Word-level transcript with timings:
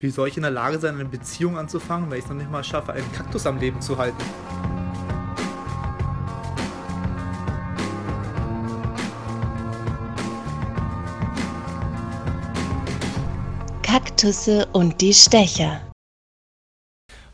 Wie 0.00 0.10
soll 0.10 0.28
ich 0.28 0.36
in 0.36 0.42
der 0.42 0.52
Lage 0.52 0.78
sein, 0.78 0.94
eine 0.94 1.06
Beziehung 1.06 1.58
anzufangen, 1.58 2.08
wenn 2.08 2.18
ich 2.18 2.24
es 2.24 2.30
noch 2.30 2.36
nicht 2.36 2.52
mal 2.52 2.62
schaffe, 2.62 2.92
einen 2.92 3.12
Kaktus 3.12 3.44
am 3.46 3.58
Leben 3.58 3.80
zu 3.82 3.98
halten? 3.98 4.16
Kaktusse 13.82 14.68
und 14.72 15.00
die 15.00 15.12
Stecher. 15.12 15.80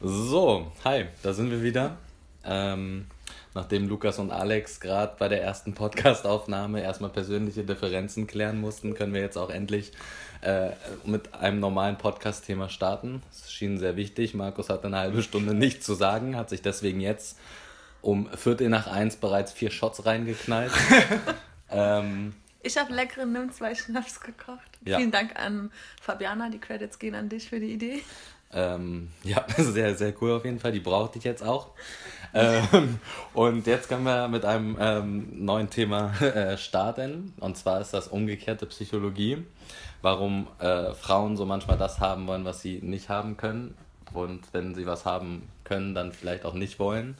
So, 0.00 0.72
hi, 0.84 1.04
da 1.22 1.34
sind 1.34 1.50
wir 1.50 1.62
wieder. 1.62 1.98
Ähm, 2.44 3.04
nachdem 3.54 3.88
Lukas 3.88 4.18
und 4.18 4.30
Alex 4.30 4.80
gerade 4.80 5.14
bei 5.18 5.28
der 5.28 5.42
ersten 5.42 5.74
Podcast-Aufnahme 5.74 6.82
erstmal 6.82 7.10
persönliche 7.10 7.64
Differenzen 7.64 8.26
klären 8.26 8.60
mussten, 8.60 8.94
können 8.94 9.14
wir 9.14 9.20
jetzt 9.20 9.38
auch 9.38 9.50
endlich 9.50 9.92
äh, 10.42 10.70
mit 11.04 11.34
einem 11.34 11.60
normalen 11.60 11.96
Podcast-Thema 11.96 12.68
starten. 12.68 13.22
Es 13.30 13.52
schien 13.52 13.78
sehr 13.78 13.96
wichtig. 13.96 14.34
Markus 14.34 14.68
hatte 14.68 14.88
eine 14.88 14.98
halbe 14.98 15.22
Stunde 15.22 15.54
nichts 15.54 15.86
zu 15.86 15.94
sagen, 15.94 16.36
hat 16.36 16.50
sich 16.50 16.62
deswegen 16.62 17.00
jetzt 17.00 17.38
um 18.02 18.28
Viertel 18.36 18.68
nach 18.68 18.86
eins 18.86 19.16
bereits 19.16 19.52
vier 19.52 19.70
Shots 19.70 20.04
reingeknallt. 20.04 20.72
ähm, 21.70 22.34
ich 22.62 22.78
habe 22.78 22.94
leckeren 22.94 23.32
Nimm 23.32 23.52
zwei 23.52 23.74
Schnaps 23.74 24.20
gekocht. 24.20 24.78
Ja. 24.84 24.98
Vielen 24.98 25.10
Dank 25.10 25.36
an 25.36 25.70
Fabiana. 26.00 26.48
Die 26.48 26.58
Credits 26.58 26.98
gehen 26.98 27.14
an 27.14 27.28
dich 27.28 27.48
für 27.48 27.60
die 27.60 27.72
Idee. 27.72 28.02
Ähm, 28.54 29.10
ja, 29.24 29.44
sehr, 29.56 29.94
sehr 29.94 30.14
cool 30.20 30.32
auf 30.32 30.44
jeden 30.44 30.60
Fall. 30.60 30.72
Die 30.72 30.80
brauchte 30.80 31.18
ich 31.18 31.24
jetzt 31.24 31.42
auch. 31.42 31.70
ähm, 32.34 32.98
und 33.32 33.66
jetzt 33.66 33.88
können 33.88 34.04
wir 34.04 34.28
mit 34.28 34.44
einem 34.44 34.76
ähm, 34.80 35.44
neuen 35.44 35.70
Thema 35.70 36.12
äh, 36.20 36.56
starten. 36.56 37.32
Und 37.40 37.56
zwar 37.56 37.80
ist 37.80 37.92
das 37.92 38.08
umgekehrte 38.08 38.66
Psychologie 38.66 39.44
warum 40.04 40.46
äh, 40.58 40.92
Frauen 40.92 41.36
so 41.36 41.46
manchmal 41.46 41.78
das 41.78 41.98
haben 41.98 42.26
wollen, 42.26 42.44
was 42.44 42.60
sie 42.60 42.78
nicht 42.82 43.08
haben 43.08 43.38
können. 43.38 43.74
Und 44.12 44.42
wenn 44.52 44.74
sie 44.74 44.86
was 44.86 45.06
haben 45.06 45.48
können, 45.64 45.94
dann 45.94 46.12
vielleicht 46.12 46.44
auch 46.44 46.52
nicht 46.52 46.78
wollen. 46.78 47.16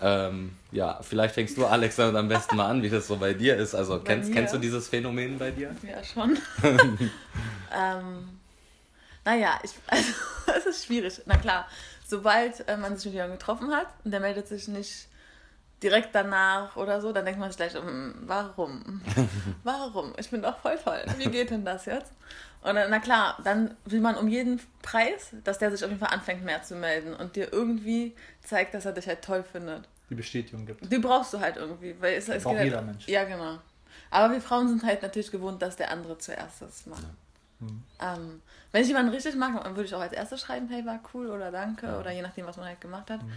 Ähm, 0.00 0.52
ja, 0.70 1.00
vielleicht 1.02 1.34
fängst 1.34 1.58
du, 1.58 1.66
Alex, 1.66 1.96
dann 1.96 2.16
am 2.16 2.28
besten 2.28 2.56
mal 2.56 2.68
an, 2.68 2.82
wie 2.82 2.88
das 2.88 3.08
so 3.08 3.16
bei 3.16 3.34
dir 3.34 3.56
ist. 3.56 3.74
Also 3.74 3.98
kennst, 3.98 4.32
kennst 4.32 4.54
du 4.54 4.58
dieses 4.58 4.88
Phänomen 4.88 5.38
bei 5.38 5.50
dir? 5.50 5.74
Ja, 5.82 6.02
schon. 6.04 6.38
ähm, 6.62 8.28
naja, 9.24 9.58
ich, 9.62 9.72
also, 9.86 10.12
es 10.56 10.66
ist 10.66 10.84
schwierig. 10.86 11.20
Na 11.26 11.36
klar, 11.36 11.68
sobald 12.06 12.66
äh, 12.68 12.76
man 12.76 12.96
sich 12.96 13.06
mit 13.06 13.14
jemandem 13.14 13.38
getroffen 13.38 13.72
hat 13.72 13.88
und 14.04 14.10
der 14.10 14.20
meldet 14.20 14.48
sich 14.48 14.68
nicht 14.68 15.08
direkt 15.82 16.14
danach 16.14 16.76
oder 16.76 17.00
so, 17.00 17.12
dann 17.12 17.24
denkt 17.24 17.38
man 17.38 17.50
sich 17.50 17.56
gleich, 17.56 17.74
hm, 17.74 18.14
warum? 18.22 19.02
warum? 19.64 20.14
Ich 20.18 20.30
bin 20.30 20.42
doch 20.42 20.58
voll 20.58 20.78
toll. 20.82 21.04
Wie 21.18 21.30
geht 21.30 21.50
denn 21.50 21.64
das 21.64 21.84
jetzt? 21.86 22.12
Und 22.62 22.76
dann, 22.76 22.90
na 22.90 22.98
klar, 22.98 23.38
dann 23.44 23.76
will 23.84 24.00
man 24.00 24.16
um 24.16 24.26
jeden 24.26 24.60
Preis, 24.80 25.30
dass 25.44 25.58
der 25.58 25.70
sich 25.70 25.84
auf 25.84 25.90
jeden 25.90 26.00
Fall 26.00 26.14
anfängt 26.14 26.42
mehr 26.42 26.62
zu 26.62 26.74
melden 26.74 27.14
und 27.14 27.36
dir 27.36 27.52
irgendwie 27.52 28.14
zeigt, 28.42 28.72
dass 28.72 28.86
er 28.86 28.92
dich 28.92 29.06
halt 29.06 29.22
toll 29.22 29.42
findet. 29.42 29.86
Die 30.08 30.14
Bestätigung 30.14 30.64
gibt. 30.64 30.90
Die 30.90 30.98
brauchst 30.98 31.34
du 31.34 31.40
halt 31.40 31.56
irgendwie. 31.56 31.94
Weil 32.00 32.14
es, 32.14 32.28
es 32.28 32.42
braucht 32.42 32.56
halt 32.56 32.64
jeder 32.64 32.78
halt, 32.78 32.86
Mensch. 32.86 33.06
Ja, 33.06 33.24
genau. 33.24 33.58
Aber 34.10 34.32
wir 34.32 34.40
Frauen 34.40 34.68
sind 34.68 34.82
halt 34.82 35.02
natürlich 35.02 35.30
gewohnt, 35.30 35.60
dass 35.60 35.76
der 35.76 35.90
andere 35.90 36.16
zuerst 36.16 36.62
das 36.62 36.86
macht. 36.86 37.02
Ja. 37.02 37.08
Mhm. 37.60 37.82
Ähm, 38.00 38.42
wenn 38.72 38.82
ich 38.82 38.88
jemanden 38.88 39.12
richtig 39.12 39.36
mag, 39.36 39.62
dann 39.62 39.76
würde 39.76 39.86
ich 39.86 39.94
auch 39.94 40.00
als 40.00 40.12
erstes 40.12 40.40
schreiben, 40.40 40.68
hey, 40.68 40.84
war 40.84 41.00
cool 41.14 41.28
oder 41.28 41.50
danke 41.50 41.86
ja. 41.86 41.98
oder 41.98 42.10
je 42.10 42.22
nachdem, 42.22 42.46
was 42.46 42.56
man 42.56 42.66
halt 42.66 42.80
gemacht 42.80 43.10
hat. 43.10 43.22
Mhm. 43.22 43.32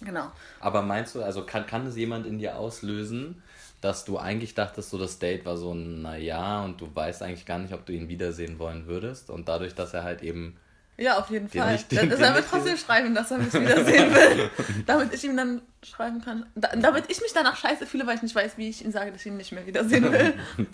Genau. 0.00 0.30
Aber 0.60 0.82
meinst 0.82 1.14
du, 1.14 1.22
also 1.22 1.44
kann, 1.44 1.66
kann 1.66 1.86
es 1.86 1.96
jemand 1.96 2.26
in 2.26 2.38
dir 2.38 2.56
auslösen, 2.56 3.42
dass 3.80 4.04
du 4.04 4.18
eigentlich 4.18 4.54
dachtest, 4.54 4.90
so 4.90 4.98
das 4.98 5.18
Date 5.18 5.44
war 5.44 5.56
so 5.56 5.72
ein 5.72 6.02
Naja 6.02 6.64
und 6.64 6.80
du 6.80 6.94
weißt 6.94 7.22
eigentlich 7.22 7.46
gar 7.46 7.58
nicht, 7.58 7.72
ob 7.72 7.86
du 7.86 7.92
ihn 7.92 8.08
wiedersehen 8.08 8.58
wollen 8.58 8.86
würdest 8.86 9.30
und 9.30 9.48
dadurch, 9.48 9.74
dass 9.74 9.94
er 9.94 10.02
halt 10.02 10.22
eben. 10.22 10.56
Ja, 10.96 11.18
auf 11.18 11.30
jeden 11.30 11.48
Fall. 11.48 11.72
Nicht, 11.72 11.92
den, 11.92 12.10
er 12.10 12.34
wird 12.34 12.46
trotzdem 12.50 12.76
schreiben, 12.76 13.14
dass 13.14 13.30
er 13.30 13.38
mich 13.38 13.54
wiedersehen 13.54 14.12
will. 14.12 14.50
damit 14.86 15.14
ich 15.14 15.22
ihm 15.22 15.36
dann 15.36 15.62
schreiben 15.84 16.20
kann. 16.20 16.46
Da, 16.56 16.74
damit 16.74 17.04
ich 17.08 17.20
mich 17.20 17.32
danach 17.32 17.56
scheiße 17.56 17.86
fühle, 17.86 18.04
weil 18.04 18.16
ich 18.16 18.22
nicht 18.22 18.34
weiß, 18.34 18.58
wie 18.58 18.68
ich 18.68 18.84
ihm 18.84 18.90
sage, 18.90 19.12
dass 19.12 19.20
ich 19.20 19.28
ihn 19.28 19.36
nicht 19.36 19.52
mehr 19.52 19.64
wiedersehen 19.64 20.10
will. 20.10 20.34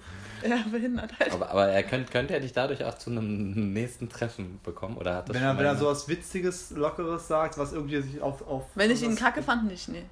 Ja, 0.44 0.59
behindert 0.71 1.19
halt. 1.19 1.32
Aber, 1.32 1.50
aber 1.50 1.69
er 1.69 1.82
könnte, 1.82 2.12
könnte 2.12 2.34
er 2.34 2.41
dich 2.41 2.53
dadurch 2.53 2.84
auch 2.84 2.99
zu 2.99 3.10
einem 3.10 3.72
nächsten 3.72 4.09
Treffen 4.09 4.60
bekommen? 4.62 4.97
Oder 4.97 5.16
hat 5.16 5.28
das 5.28 5.37
wenn 5.37 5.43
er, 5.43 5.56
wenn 5.56 5.65
er 5.65 5.77
so 5.77 5.87
was 5.87 6.06
Witziges, 6.09 6.71
Lockeres 6.71 7.27
sagt, 7.27 7.56
was 7.56 7.72
irgendwie 7.72 8.00
sich 8.03 8.21
auf. 8.21 8.47
auf 8.47 8.65
wenn 8.75 8.91
ich 8.91 9.03
ihn 9.03 9.16
kacke 9.16 9.43
fand, 9.43 9.66
nicht, 9.66 9.88
nee. 9.88 10.05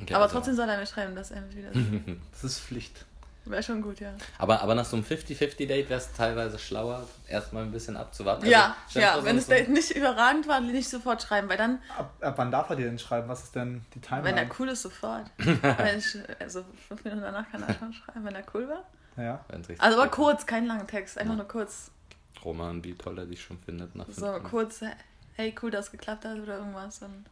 Okay, 0.00 0.14
aber 0.14 0.24
also. 0.24 0.36
trotzdem 0.36 0.54
soll 0.54 0.68
er 0.68 0.78
mir 0.78 0.86
schreiben, 0.86 1.14
dass 1.14 1.30
er 1.30 1.42
mich 1.42 1.56
wieder. 1.56 1.70
das 2.32 2.44
ist 2.44 2.60
Pflicht. 2.60 3.04
Wäre 3.44 3.62
schon 3.62 3.82
gut, 3.82 3.98
ja. 3.98 4.14
Aber, 4.38 4.62
aber 4.62 4.76
nach 4.76 4.84
so 4.84 4.96
einem 4.96 5.04
50-50-Date 5.04 5.88
wäre 5.88 5.98
es 5.98 6.12
teilweise 6.12 6.60
schlauer, 6.60 7.08
erstmal 7.26 7.64
ein 7.64 7.72
bisschen 7.72 7.96
abzuwarten. 7.96 8.46
Ja, 8.46 8.76
also, 8.86 9.00
ja, 9.00 9.24
wenn 9.24 9.34
das 9.34 9.46
Date 9.46 9.68
nicht 9.68 9.90
überragend 9.90 10.46
war, 10.46 10.60
nicht 10.60 10.88
sofort 10.88 11.22
schreiben, 11.22 11.48
weil 11.48 11.56
dann... 11.56 11.80
Ab, 11.98 12.12
ab 12.20 12.34
wann 12.36 12.52
darf 12.52 12.70
er 12.70 12.76
dir 12.76 12.86
denn 12.86 13.00
schreiben? 13.00 13.28
Was 13.28 13.42
ist 13.42 13.56
denn 13.56 13.84
die 13.94 14.00
Timeline? 14.00 14.36
Wenn 14.36 14.48
er 14.48 14.54
cool 14.60 14.68
ist, 14.68 14.82
sofort. 14.82 15.24
wenn 15.38 15.98
ich, 15.98 16.18
also 16.38 16.64
fünf 16.86 17.02
Minuten 17.02 17.22
danach 17.22 17.50
kann 17.50 17.64
er 17.64 17.74
schon 17.74 17.92
schreiben, 17.92 18.24
wenn 18.24 18.34
er 18.36 18.44
cool 18.54 18.68
war. 18.68 18.84
Ja. 19.16 19.44
Also 19.78 20.00
aber 20.00 20.10
kurz, 20.10 20.46
kein 20.46 20.66
langen 20.66 20.86
Text, 20.86 21.18
einfach 21.18 21.34
ja. 21.34 21.38
nur 21.38 21.48
kurz. 21.48 21.90
Roman, 22.44 22.82
wie 22.82 22.94
toll 22.94 23.18
er 23.18 23.26
dich 23.26 23.42
schon 23.42 23.58
findet. 23.58 23.94
Nach 23.94 24.08
so 24.08 24.32
kurz, 24.40 24.82
hey, 25.34 25.54
cool, 25.62 25.70
dass 25.70 25.86
es 25.86 25.92
geklappt 25.92 26.24
hat 26.24 26.38
oder 26.38 26.58
irgendwas. 26.58 27.02
Und 27.02 27.24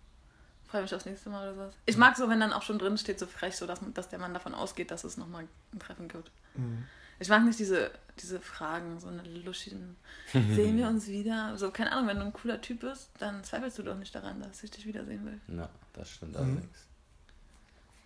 freue 0.70 0.82
mich 0.82 0.94
aufs 0.94 1.04
nächste 1.04 1.30
Mal 1.30 1.42
oder 1.42 1.54
sowas. 1.54 1.74
Ich 1.86 1.96
mag 1.96 2.16
so, 2.16 2.28
wenn 2.28 2.40
dann 2.40 2.52
auch 2.52 2.62
schon 2.62 2.78
drin 2.78 2.96
steht, 2.96 3.18
so 3.18 3.26
frech, 3.26 3.56
so 3.56 3.66
dass, 3.66 3.80
dass 3.94 4.08
der 4.08 4.18
Mann 4.18 4.34
davon 4.34 4.54
ausgeht, 4.54 4.90
dass 4.90 5.04
es 5.04 5.16
nochmal 5.16 5.46
ein 5.72 5.78
Treffen 5.78 6.08
gibt. 6.08 6.30
Mhm. 6.54 6.84
Ich 7.18 7.28
mag 7.28 7.44
nicht 7.44 7.58
diese, 7.58 7.90
diese 8.18 8.40
Fragen, 8.40 8.98
so 8.98 9.08
eine 9.08 9.22
luschigen, 9.22 9.96
sehen 10.32 10.78
wir 10.78 10.88
uns 10.88 11.06
wieder? 11.06 11.56
So, 11.58 11.70
keine 11.70 11.92
Ahnung, 11.92 12.08
wenn 12.08 12.18
du 12.18 12.24
ein 12.24 12.32
cooler 12.32 12.60
Typ 12.62 12.80
bist, 12.80 13.10
dann 13.18 13.44
zweifelst 13.44 13.78
du 13.78 13.82
doch 13.82 13.96
nicht 13.96 14.14
daran, 14.14 14.40
dass 14.40 14.62
ich 14.62 14.70
dich 14.70 14.86
wiedersehen 14.86 15.26
will. 15.26 15.58
Ja, 15.58 15.68
das 15.92 16.10
stimmt 16.10 16.32
mhm. 16.32 16.38
allerdings. 16.38 16.86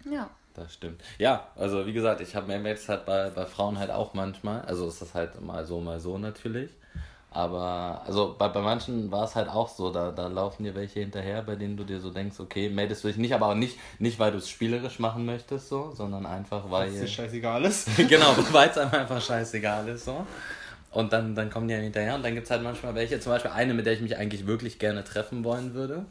Ja. 0.05 0.31
Das 0.55 0.73
stimmt. 0.73 1.03
Ja, 1.19 1.49
also 1.57 1.85
wie 1.87 1.93
gesagt, 1.93 2.21
ich 2.21 2.37
habe 2.37 2.47
mir 2.47 2.69
jetzt 2.69 2.89
halt 2.89 3.05
bei, 3.07 3.29
bei 3.31 3.45
Frauen 3.45 3.79
halt 3.79 3.91
auch 3.91 4.15
manchmal, 4.15 4.63
also 4.63 4.87
ist 4.87 5.03
das 5.03 5.15
halt 5.15 5.41
mal 5.41 5.65
so, 5.65 5.81
mal 5.81 5.99
so 5.99 6.17
natürlich. 6.17 6.71
Aber 7.35 8.03
also 8.07 8.37
bei, 8.39 8.47
bei 8.47 8.61
manchen 8.61 9.11
war 9.11 9.25
es 9.25 9.35
halt 9.35 9.49
auch 9.49 9.69
so, 9.69 9.91
da, 9.91 10.13
da 10.13 10.29
laufen 10.29 10.63
dir 10.63 10.77
welche 10.77 11.01
hinterher, 11.01 11.43
bei 11.43 11.57
denen 11.57 11.77
du 11.77 11.83
dir 11.83 11.99
so 11.99 12.11
denkst, 12.11 12.39
okay, 12.39 12.69
meldest 12.69 13.03
du 13.03 13.09
dich 13.09 13.17
nicht, 13.17 13.35
aber 13.35 13.49
auch 13.49 13.55
nicht, 13.57 13.77
nicht 13.99 14.21
weil 14.21 14.31
du 14.31 14.39
es 14.39 14.49
spielerisch 14.49 15.01
machen 15.01 15.27
möchtest, 15.27 15.69
so, 15.69 15.91
sondern 15.91 16.27
einfach 16.27 16.71
weil. 16.71 16.87
Weil 16.87 16.95
es 16.95 17.01
dir 17.01 17.09
scheißegal 17.09 17.65
ist. 17.65 17.89
genau, 18.09 18.37
weil 18.53 18.69
es 18.69 18.79
einfach 18.79 19.21
scheißegal 19.21 19.89
ist, 19.89 20.05
so. 20.05 20.25
Und 20.93 21.13
dann, 21.13 21.35
dann 21.35 21.51
kommen 21.51 21.67
die 21.67 21.75
ja 21.75 21.81
hinterher 21.81 22.15
und 22.15 22.23
dann 22.23 22.35
gibt 22.35 22.45
es 22.45 22.53
halt 22.53 22.63
manchmal 22.63 22.95
welche, 22.95 23.19
zum 23.19 23.33
Beispiel 23.33 23.51
eine, 23.51 23.75
mit 23.75 23.85
der 23.85 23.95
ich 23.95 24.01
mich 24.01 24.17
eigentlich 24.17 24.47
wirklich 24.47 24.79
gerne 24.79 25.03
treffen 25.03 25.43
wollen 25.43 25.75
würde. 25.75 26.05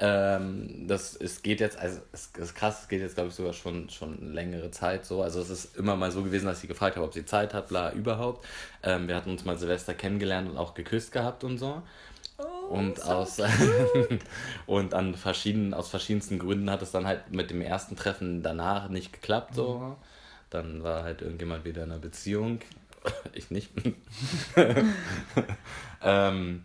Ähm, 0.00 0.86
das 0.86 1.16
es 1.16 1.42
geht 1.42 1.60
jetzt, 1.60 1.76
also 1.76 2.00
es 2.12 2.30
ist 2.38 2.54
krass, 2.54 2.82
es 2.82 2.88
geht 2.88 3.00
jetzt 3.00 3.16
glaube 3.16 3.30
ich 3.30 3.34
sogar 3.34 3.52
schon 3.52 3.90
schon 3.90 4.32
längere 4.32 4.70
Zeit 4.70 5.04
so. 5.04 5.22
Also 5.22 5.40
es 5.40 5.50
ist 5.50 5.76
immer 5.76 5.96
mal 5.96 6.12
so 6.12 6.22
gewesen, 6.22 6.46
dass 6.46 6.62
ich 6.62 6.68
gefragt 6.68 6.96
habe, 6.96 7.04
ob 7.04 7.14
sie 7.14 7.24
Zeit 7.24 7.52
hat, 7.52 7.68
bla 7.68 7.92
überhaupt. 7.92 8.46
Ähm, 8.84 9.08
wir 9.08 9.16
hatten 9.16 9.30
uns 9.30 9.44
mal 9.44 9.58
Silvester 9.58 9.94
kennengelernt 9.94 10.48
und 10.48 10.56
auch 10.56 10.74
geküsst 10.74 11.10
gehabt 11.10 11.42
und 11.42 11.58
so. 11.58 11.82
Oh, 12.38 12.74
und 12.74 12.98
so 12.98 13.10
aus 13.10 13.40
und 14.66 14.94
an 14.94 15.14
verschiedenen 15.14 15.74
aus 15.74 15.88
verschiedensten 15.88 16.38
Gründen 16.38 16.70
hat 16.70 16.82
es 16.82 16.92
dann 16.92 17.06
halt 17.06 17.32
mit 17.32 17.50
dem 17.50 17.60
ersten 17.60 17.96
Treffen 17.96 18.42
danach 18.42 18.88
nicht 18.88 19.12
geklappt 19.12 19.56
so. 19.56 19.78
Mhm. 19.78 19.96
Dann 20.50 20.82
war 20.84 21.02
halt 21.02 21.22
irgendjemand 21.22 21.64
wieder 21.64 21.82
in 21.82 21.90
einer 21.90 22.00
Beziehung. 22.00 22.60
ich 23.32 23.50
nicht. 23.50 23.70
ähm, 26.02 26.64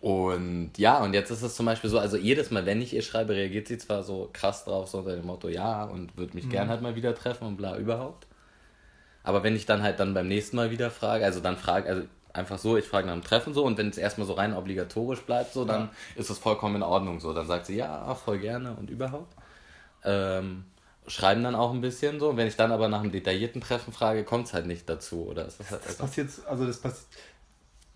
und 0.00 0.72
ja, 0.76 1.02
und 1.02 1.14
jetzt 1.14 1.30
ist 1.30 1.42
es 1.42 1.56
zum 1.56 1.66
Beispiel 1.66 1.90
so, 1.90 1.98
also 1.98 2.16
jedes 2.16 2.50
Mal, 2.50 2.66
wenn 2.66 2.80
ich 2.82 2.94
ihr 2.94 3.02
schreibe, 3.02 3.34
reagiert 3.34 3.68
sie 3.68 3.78
zwar 3.78 4.02
so 4.02 4.30
krass 4.32 4.64
drauf, 4.64 4.88
so 4.88 4.98
unter 4.98 5.16
dem 5.16 5.26
Motto, 5.26 5.48
ja, 5.48 5.84
und 5.84 6.16
würde 6.16 6.34
mich 6.34 6.46
mhm. 6.46 6.50
gern 6.50 6.68
halt 6.68 6.82
mal 6.82 6.96
wieder 6.96 7.14
treffen 7.14 7.46
und 7.46 7.56
bla 7.56 7.76
überhaupt. 7.76 8.26
Aber 9.22 9.42
wenn 9.42 9.56
ich 9.56 9.66
dann 9.66 9.82
halt 9.82 10.00
dann 10.00 10.14
beim 10.14 10.28
nächsten 10.28 10.56
Mal 10.56 10.70
wieder 10.70 10.90
frage, 10.90 11.24
also 11.24 11.40
dann 11.40 11.56
frage, 11.56 11.88
also 11.88 12.02
einfach 12.34 12.58
so, 12.58 12.76
ich 12.76 12.84
frage 12.84 13.06
nach 13.06 13.14
dem 13.14 13.22
Treffen 13.22 13.54
so 13.54 13.64
und 13.64 13.78
wenn 13.78 13.88
es 13.88 13.96
erstmal 13.96 14.26
so 14.26 14.34
rein 14.34 14.54
obligatorisch 14.54 15.22
bleibt, 15.22 15.52
so, 15.52 15.64
dann 15.64 15.82
ja. 15.82 15.90
ist 16.16 16.30
es 16.30 16.38
vollkommen 16.38 16.76
in 16.76 16.82
Ordnung 16.82 17.20
so. 17.20 17.32
Dann 17.32 17.46
sagt 17.46 17.66
sie, 17.66 17.76
ja, 17.76 18.14
voll 18.14 18.38
gerne 18.38 18.74
und 18.74 18.90
überhaupt. 18.90 19.34
Ähm, 20.04 20.64
schreiben 21.06 21.42
dann 21.42 21.54
auch 21.54 21.72
ein 21.72 21.80
bisschen 21.80 22.20
so. 22.20 22.36
Wenn 22.36 22.48
ich 22.48 22.56
dann 22.56 22.72
aber 22.72 22.88
nach 22.88 23.00
einem 23.00 23.12
detaillierten 23.12 23.60
Treffen 23.60 23.92
frage, 23.92 24.24
kommt 24.24 24.48
es 24.48 24.52
halt 24.52 24.66
nicht 24.66 24.88
dazu. 24.88 25.26
Oder 25.26 25.46
ist 25.46 25.60
das 25.60 25.70
halt 25.70 25.82
das 25.86 25.96
passiert, 25.96 26.28
also 26.46 26.66
das 26.66 26.80
passiert 26.80 27.06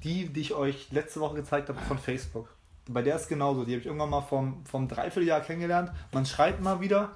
die, 0.05 0.29
die 0.29 0.41
ich 0.41 0.55
euch 0.55 0.91
letzte 0.91 1.21
Woche 1.21 1.37
gezeigt 1.37 1.69
habe 1.69 1.81
von 1.81 1.99
Facebook. 1.99 2.49
Bei 2.87 3.03
der 3.03 3.17
ist 3.17 3.29
genauso. 3.29 3.65
Die 3.65 3.73
habe 3.73 3.81
ich 3.81 3.87
irgendwann 3.87 4.11
mal 4.11 4.23
vom, 4.23 4.65
vom 4.65 4.89
Dreivierteljahr 4.89 5.41
kennengelernt. 5.41 5.91
Man 6.13 6.25
schreibt 6.25 6.63
mal 6.63 6.81
wieder. 6.81 7.11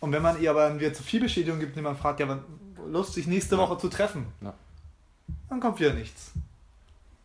Und 0.00 0.12
wenn 0.12 0.22
man 0.22 0.40
ihr 0.40 0.50
aber 0.50 0.78
wieder 0.78 0.92
zu 0.92 1.02
viel 1.02 1.20
Bestätigung 1.20 1.58
gibt, 1.58 1.76
wenn 1.76 1.84
man 1.84 1.96
fragt, 1.96 2.20
ja, 2.20 2.38
Lust, 2.86 3.14
sich 3.14 3.26
nächste 3.26 3.56
ja. 3.56 3.60
Woche 3.60 3.78
zu 3.78 3.88
treffen, 3.88 4.26
ja. 4.40 4.52
dann 5.48 5.60
kommt 5.60 5.78
wieder 5.80 5.92
nichts. 5.92 6.32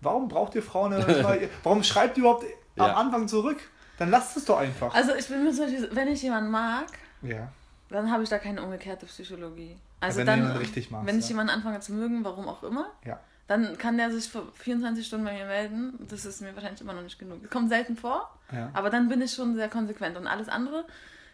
Warum 0.02 0.28
braucht 0.28 0.54
ihr 0.56 0.64
Frauen 0.64 0.94
eine, 0.94 1.50
Warum 1.64 1.84
schreibt 1.84 2.18
ihr 2.18 2.22
überhaupt 2.22 2.46
ja. 2.76 2.86
am 2.86 3.08
Anfang 3.08 3.28
zurück? 3.28 3.58
Dann 3.98 4.12
lasst 4.12 4.38
es 4.38 4.46
doch 4.46 4.60
einfach. 4.60 4.94
Also 4.94 5.16
ich 5.16 5.28
bin 5.28 5.44
mir 5.44 5.52
zum 5.52 5.66
Beispiel, 5.66 5.90
wenn 5.92 6.08
ich 6.08 6.22
jemanden 6.22 6.52
mag, 6.52 6.86
ja. 7.24 7.52
dann 7.90 8.12
habe 8.12 8.22
ich 8.22 8.30
da 8.30 8.38
keine 8.38 8.62
umgekehrte 8.62 9.08
Psychologie. 9.08 9.76
Also 10.00 10.20
wenn 10.20 10.28
dann, 10.28 10.52
richtig 10.58 10.92
magst, 10.92 11.08
wenn 11.08 11.18
ich 11.18 11.28
jemanden 11.28 11.52
anfange 11.52 11.80
zu 11.80 11.94
mögen, 11.94 12.24
warum 12.24 12.48
auch 12.48 12.62
immer, 12.62 12.92
ja 13.04 13.20
dann 13.48 13.78
kann 13.78 13.98
der 13.98 14.12
sich 14.12 14.30
für 14.30 14.44
24 14.56 15.06
Stunden 15.08 15.26
bei 15.26 15.34
mir 15.34 15.46
melden. 15.46 15.94
Das 16.10 16.26
ist 16.26 16.42
mir 16.42 16.54
wahrscheinlich 16.56 16.82
immer 16.82 16.94
noch 16.94 17.02
nicht 17.04 17.18
genug. 17.18 17.42
Das 17.44 17.50
kommt 17.52 17.70
selten 17.70 17.96
vor, 17.96 18.30
Ja. 18.52 18.70
aber 18.74 18.90
dann 18.90 19.08
bin 19.08 19.22
ich 19.22 19.32
schon 19.34 19.56
sehr 19.56 19.70
konsequent. 19.70 20.18
Und 20.18 20.28
alles 20.28 20.50
andere 20.50 20.86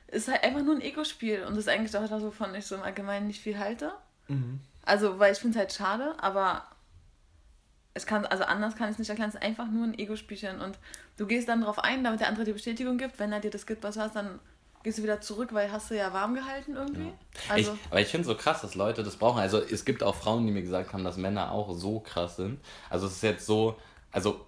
ist 0.08 0.28
halt 0.28 0.44
einfach 0.44 0.62
nur 0.62 0.76
ein 0.76 0.82
Ego-Spiel. 0.82 1.44
Und 1.44 1.52
das 1.56 1.66
ist 1.66 1.70
eigentlich 1.70 1.96
auch 1.98 2.08
das, 2.08 2.22
wovon 2.22 2.54
ich 2.54 2.66
so 2.68 2.76
im 2.76 2.84
Allgemeinen 2.84 3.28
nicht 3.28 3.42
viel 3.42 3.58
halte. 3.58 3.92
Mhm. 4.28 4.60
Also, 4.86 5.18
weil 5.18 5.34
ich 5.34 5.40
finde 5.40 5.58
es 5.58 5.60
halt 5.60 5.74
schade, 5.74 6.14
aber 6.20 6.64
ich 7.96 8.06
kann, 8.06 8.26
also 8.26 8.44
anders 8.44 8.76
kann 8.76 8.88
ich 8.90 8.94
es 8.94 9.00
nicht 9.00 9.10
erklären. 9.10 9.30
Es 9.30 9.36
ist 9.36 9.42
einfach 9.44 9.68
nur 9.68 9.86
ein 9.86 9.98
Ego-Spielchen. 9.98 10.62
Und 10.62 10.78
du 11.18 11.26
gehst 11.26 11.48
dann 11.48 11.62
darauf 11.62 11.80
ein, 11.80 12.04
damit 12.04 12.20
der 12.20 12.28
andere 12.28 12.46
dir 12.46 12.54
Bestätigung 12.54 12.98
gibt. 12.98 13.18
Wenn 13.20 13.32
er 13.32 13.40
dir 13.40 13.52
das 13.52 13.66
gibt, 13.66 13.84
was 13.84 13.96
du 13.96 14.02
hast, 14.02 14.16
dann 14.16 14.40
gehst 14.84 14.98
du 14.98 15.04
wieder 15.04 15.22
zurück, 15.22 15.50
weil 15.54 15.72
hast 15.72 15.90
du 15.90 15.96
ja 15.96 16.14
warm 16.14 16.36
gehalten 16.36 16.76
irgendwie. 16.76 17.12
Also, 17.50 17.74
ich, 17.74 17.80
aber 17.90 18.02
ich 18.02 18.08
finde 18.10 18.28
so 18.28 18.36
krass, 18.36 18.62
dass 18.62 18.76
Leute 18.76 19.04
das 19.04 19.16
brauchen. 19.16 19.40
Also 19.40 19.60
es 19.60 19.86
gibt 19.86 20.04
auch 20.04 20.16
Frauen, 20.16 20.46
die 20.46 20.52
mir 20.52 20.62
gesagt 20.62 20.94
haben, 20.94 21.04
dass 21.04 21.18
Männer 21.18 21.52
auch 21.52 21.74
so 21.74 22.00
krass 22.00 22.36
sind. 22.36 22.60
Also 22.90 23.08
es 23.08 23.14
ist 23.14 23.24
jetzt 23.24 23.46
so, 23.46 23.78
also 24.12 24.46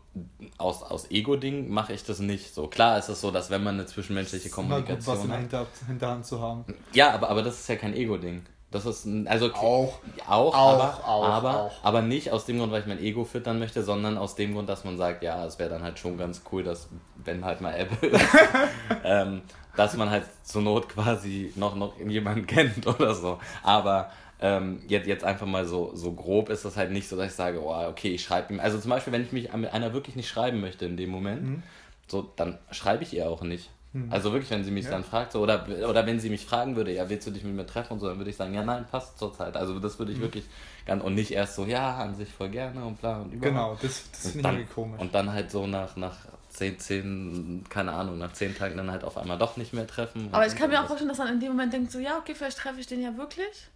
aus, 0.58 0.84
aus 0.84 1.10
Ego-Ding 1.12 1.70
mache 1.70 1.94
ich 1.94 2.04
das 2.04 2.20
nicht 2.20 2.54
so. 2.54 2.68
Klar 2.68 2.98
ist 3.00 3.10
es 3.10 3.22
so, 3.22 3.32
dass 3.32 3.50
wenn 3.50 3.64
man 3.64 3.76
eine 3.76 3.86
zwischenmenschliche 3.86 4.50
Mal 4.62 4.82
gut, 4.82 4.90
was 5.06 5.24
in 5.24 5.30
Kommunikation 5.30 5.70
der 5.80 5.88
Hinterhand 5.88 6.26
zu 6.26 6.42
haben. 6.42 6.66
Ja, 6.94 7.12
aber, 7.12 7.30
aber 7.30 7.42
das 7.42 7.60
ist 7.60 7.68
ja 7.68 7.76
kein 7.76 7.94
Ego-Ding. 7.94 8.46
Das 8.76 8.86
ist 8.86 9.06
ein, 9.06 9.28
also 9.28 9.54
Auch. 9.54 10.00
auch, 10.28 10.54
Auch, 10.54 10.56
aber, 10.56 11.00
auch, 11.08 11.24
aber, 11.24 11.60
auch. 11.62 11.72
aber 11.84 12.02
nicht 12.02 12.32
aus 12.32 12.46
dem 12.46 12.60
Grund, 12.60 12.72
weil 12.72 12.82
ich 12.82 12.88
mein 12.88 13.00
Ego 13.00 13.24
füttern 13.24 13.58
möchte, 13.58 13.84
sondern 13.84 14.18
aus 14.18 14.36
dem 14.36 14.54
Grund, 14.54 14.68
dass 14.70 14.84
man 14.84 14.98
sagt, 14.98 15.24
ja, 15.24 15.46
es 15.46 15.58
wäre 15.60 15.70
dann 15.70 15.82
halt 15.84 15.98
schon 15.98 16.18
ganz 16.18 16.42
cool, 16.52 16.64
dass 16.64 16.90
wenn 17.24 17.44
halt 17.46 17.62
mal 17.62 17.74
Apple 17.74 18.12
ähm, 19.04 19.42
dass 19.76 19.96
man 19.98 20.10
halt 20.10 20.24
zur 20.44 20.62
Not 20.62 20.90
quasi 20.90 21.52
noch 21.56 21.76
noch 21.76 21.98
jemanden 22.00 22.46
kennt 22.48 22.86
oder 22.88 23.14
so. 23.14 23.40
Aber 23.64 24.10
ähm, 24.42 24.82
jetzt, 24.88 25.08
jetzt 25.08 25.24
einfach 25.24 25.46
mal 25.48 25.66
so, 25.66 25.92
so 25.96 26.12
grob 26.14 26.50
ist 26.50 26.66
das 26.66 26.76
halt 26.78 26.92
nicht 26.92 27.08
so, 27.08 27.16
dass 27.18 27.28
ich 27.28 27.34
sage, 27.36 27.62
oh, 27.64 27.74
okay, 27.90 28.10
ich 28.10 28.24
schreibe 28.24 28.54
ihm. 28.54 28.60
Also 28.60 28.78
zum 28.80 28.92
Beispiel, 28.92 29.14
wenn 29.14 29.24
ich 29.24 29.32
mich 29.32 29.52
mit 29.54 29.74
einer 29.74 29.94
wirklich 29.94 30.16
nicht 30.16 30.28
schreiben 30.30 30.60
möchte 30.62 30.86
in 30.86 30.98
dem 30.98 31.10
Moment, 31.10 31.44
Mhm. 31.44 31.64
so, 32.08 32.22
dann 32.36 32.58
schreibe 32.72 33.04
ich 33.04 33.14
ihr 33.14 33.30
auch 33.30 33.42
nicht. 33.42 33.70
Also 34.10 34.32
wirklich, 34.34 34.52
wenn 34.52 34.64
sie 34.64 34.72
mich 34.72 34.86
Ja. 34.86 34.92
dann 34.92 35.04
fragt, 35.04 35.32
so, 35.32 35.42
oder, 35.42 35.66
oder 35.88 36.06
wenn 36.06 36.20
sie 36.20 36.30
mich 36.30 36.46
fragen 36.46 36.76
würde, 36.76 36.92
ja, 36.94 37.10
willst 37.10 37.26
du 37.28 37.32
dich 37.32 37.44
mit 37.44 37.56
mir 37.56 37.66
treffen 37.66 37.94
und 37.94 38.00
so, 38.00 38.08
dann 38.08 38.18
würde 38.18 38.30
ich 38.30 38.36
sagen, 38.36 38.54
ja, 38.54 38.64
nein, 38.64 38.86
passt 38.90 39.18
zur 39.18 39.34
Zeit. 39.34 39.56
Also 39.56 39.80
das 39.80 39.98
würde 40.00 40.12
ich 40.12 40.20
wirklich 40.20 40.46
ganz, 40.86 41.04
und 41.04 41.16
nicht 41.16 41.32
erst 41.32 41.56
so, 41.56 41.66
ja, 41.66 41.98
an 41.98 42.16
sich 42.16 42.30
voll 42.32 42.50
gerne 42.50 42.84
und 42.84 43.00
bla 43.00 43.22
und 43.22 43.32
überhaupt. 43.34 43.42
Genau, 43.44 43.78
das, 43.82 44.04
das 44.12 44.32
finde 44.32 44.40
ich 44.40 44.46
irgendwie 44.56 44.74
komisch. 44.74 45.02
und 45.02 45.16
dann 45.16 45.32
halt 45.32 45.50
so 45.52 45.66
nach, 45.68 45.96
nach 45.96 46.18
zehn, 46.50 46.80
zehn, 46.80 47.64
keine 47.70 47.94
Ahnung, 47.94 48.18
nach 48.18 48.34
zehn 48.34 48.56
Tagen 48.56 48.78
dann 48.78 48.92
halt 48.92 49.04
auf 49.04 49.18
einmal 49.18 49.38
doch 49.38 49.58
nicht 49.58 49.74
mehr 49.74 49.88
treffen. 49.88 50.30
aber 50.32 50.46
ich 50.48 50.56
kann 50.56 50.70
mir 50.70 50.82
auch 50.82 50.88
vorstellen, 50.88 51.10
dass 51.10 51.18
man 51.18 51.28
in 51.30 51.40
dem 51.40 51.50
Moment 51.50 51.74
denkt, 51.74 51.92
so, 51.92 52.00
ja, 52.00 52.18
okay, 52.18 52.34
vielleicht 52.36 52.58
treffe 52.58 52.80
ich 52.80 52.88
den 52.88 53.02
ja 53.02 53.16
wirklich. 53.18 53.68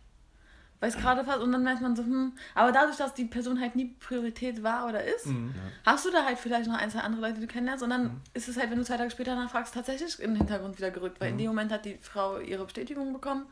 Weil 0.81 0.89
es 0.89 0.97
gerade 0.97 1.23
passt. 1.25 1.39
Und 1.41 1.51
dann 1.51 1.63
merkt 1.63 1.81
man 1.81 1.95
so, 1.95 2.03
hm. 2.03 2.31
Aber 2.55 2.71
dadurch, 2.71 2.95
dass 2.95 3.13
die 3.13 3.25
Person 3.25 3.59
halt 3.59 3.75
nie 3.75 3.93
Priorität 3.99 4.63
war 4.63 4.87
oder 4.87 5.03
ist, 5.03 5.25
Mhm. 5.25 5.53
hast 5.85 6.05
du 6.05 6.09
da 6.11 6.23
halt 6.23 6.37
vielleicht 6.39 6.69
noch 6.69 6.77
ein, 6.77 6.89
zwei 6.89 6.99
andere 6.99 7.21
Leute, 7.21 7.35
die 7.35 7.41
du 7.41 7.47
kennenlernst. 7.47 7.83
Und 7.83 7.89
dann 7.89 8.21
ist 8.33 8.47
es 8.47 8.55
halt, 8.57 8.71
wenn 8.71 8.77
du 8.77 8.85
zwei 8.85 8.95
Tage 8.97 9.11
später 9.11 9.35
nachfragst, 9.35 9.73
tatsächlich 9.73 10.17
in 10.19 10.31
den 10.31 10.37
Hintergrund 10.37 10.77
wieder 10.77 10.89
gerückt. 10.91 11.19
Weil 11.19 11.31
in 11.31 11.37
dem 11.37 11.47
Moment 11.47 11.71
hat 11.73 11.83
die 11.83 11.97
Frau 12.01 12.39
ihre 12.39 12.63
Bestätigung 12.63 13.11
bekommen. 13.11 13.45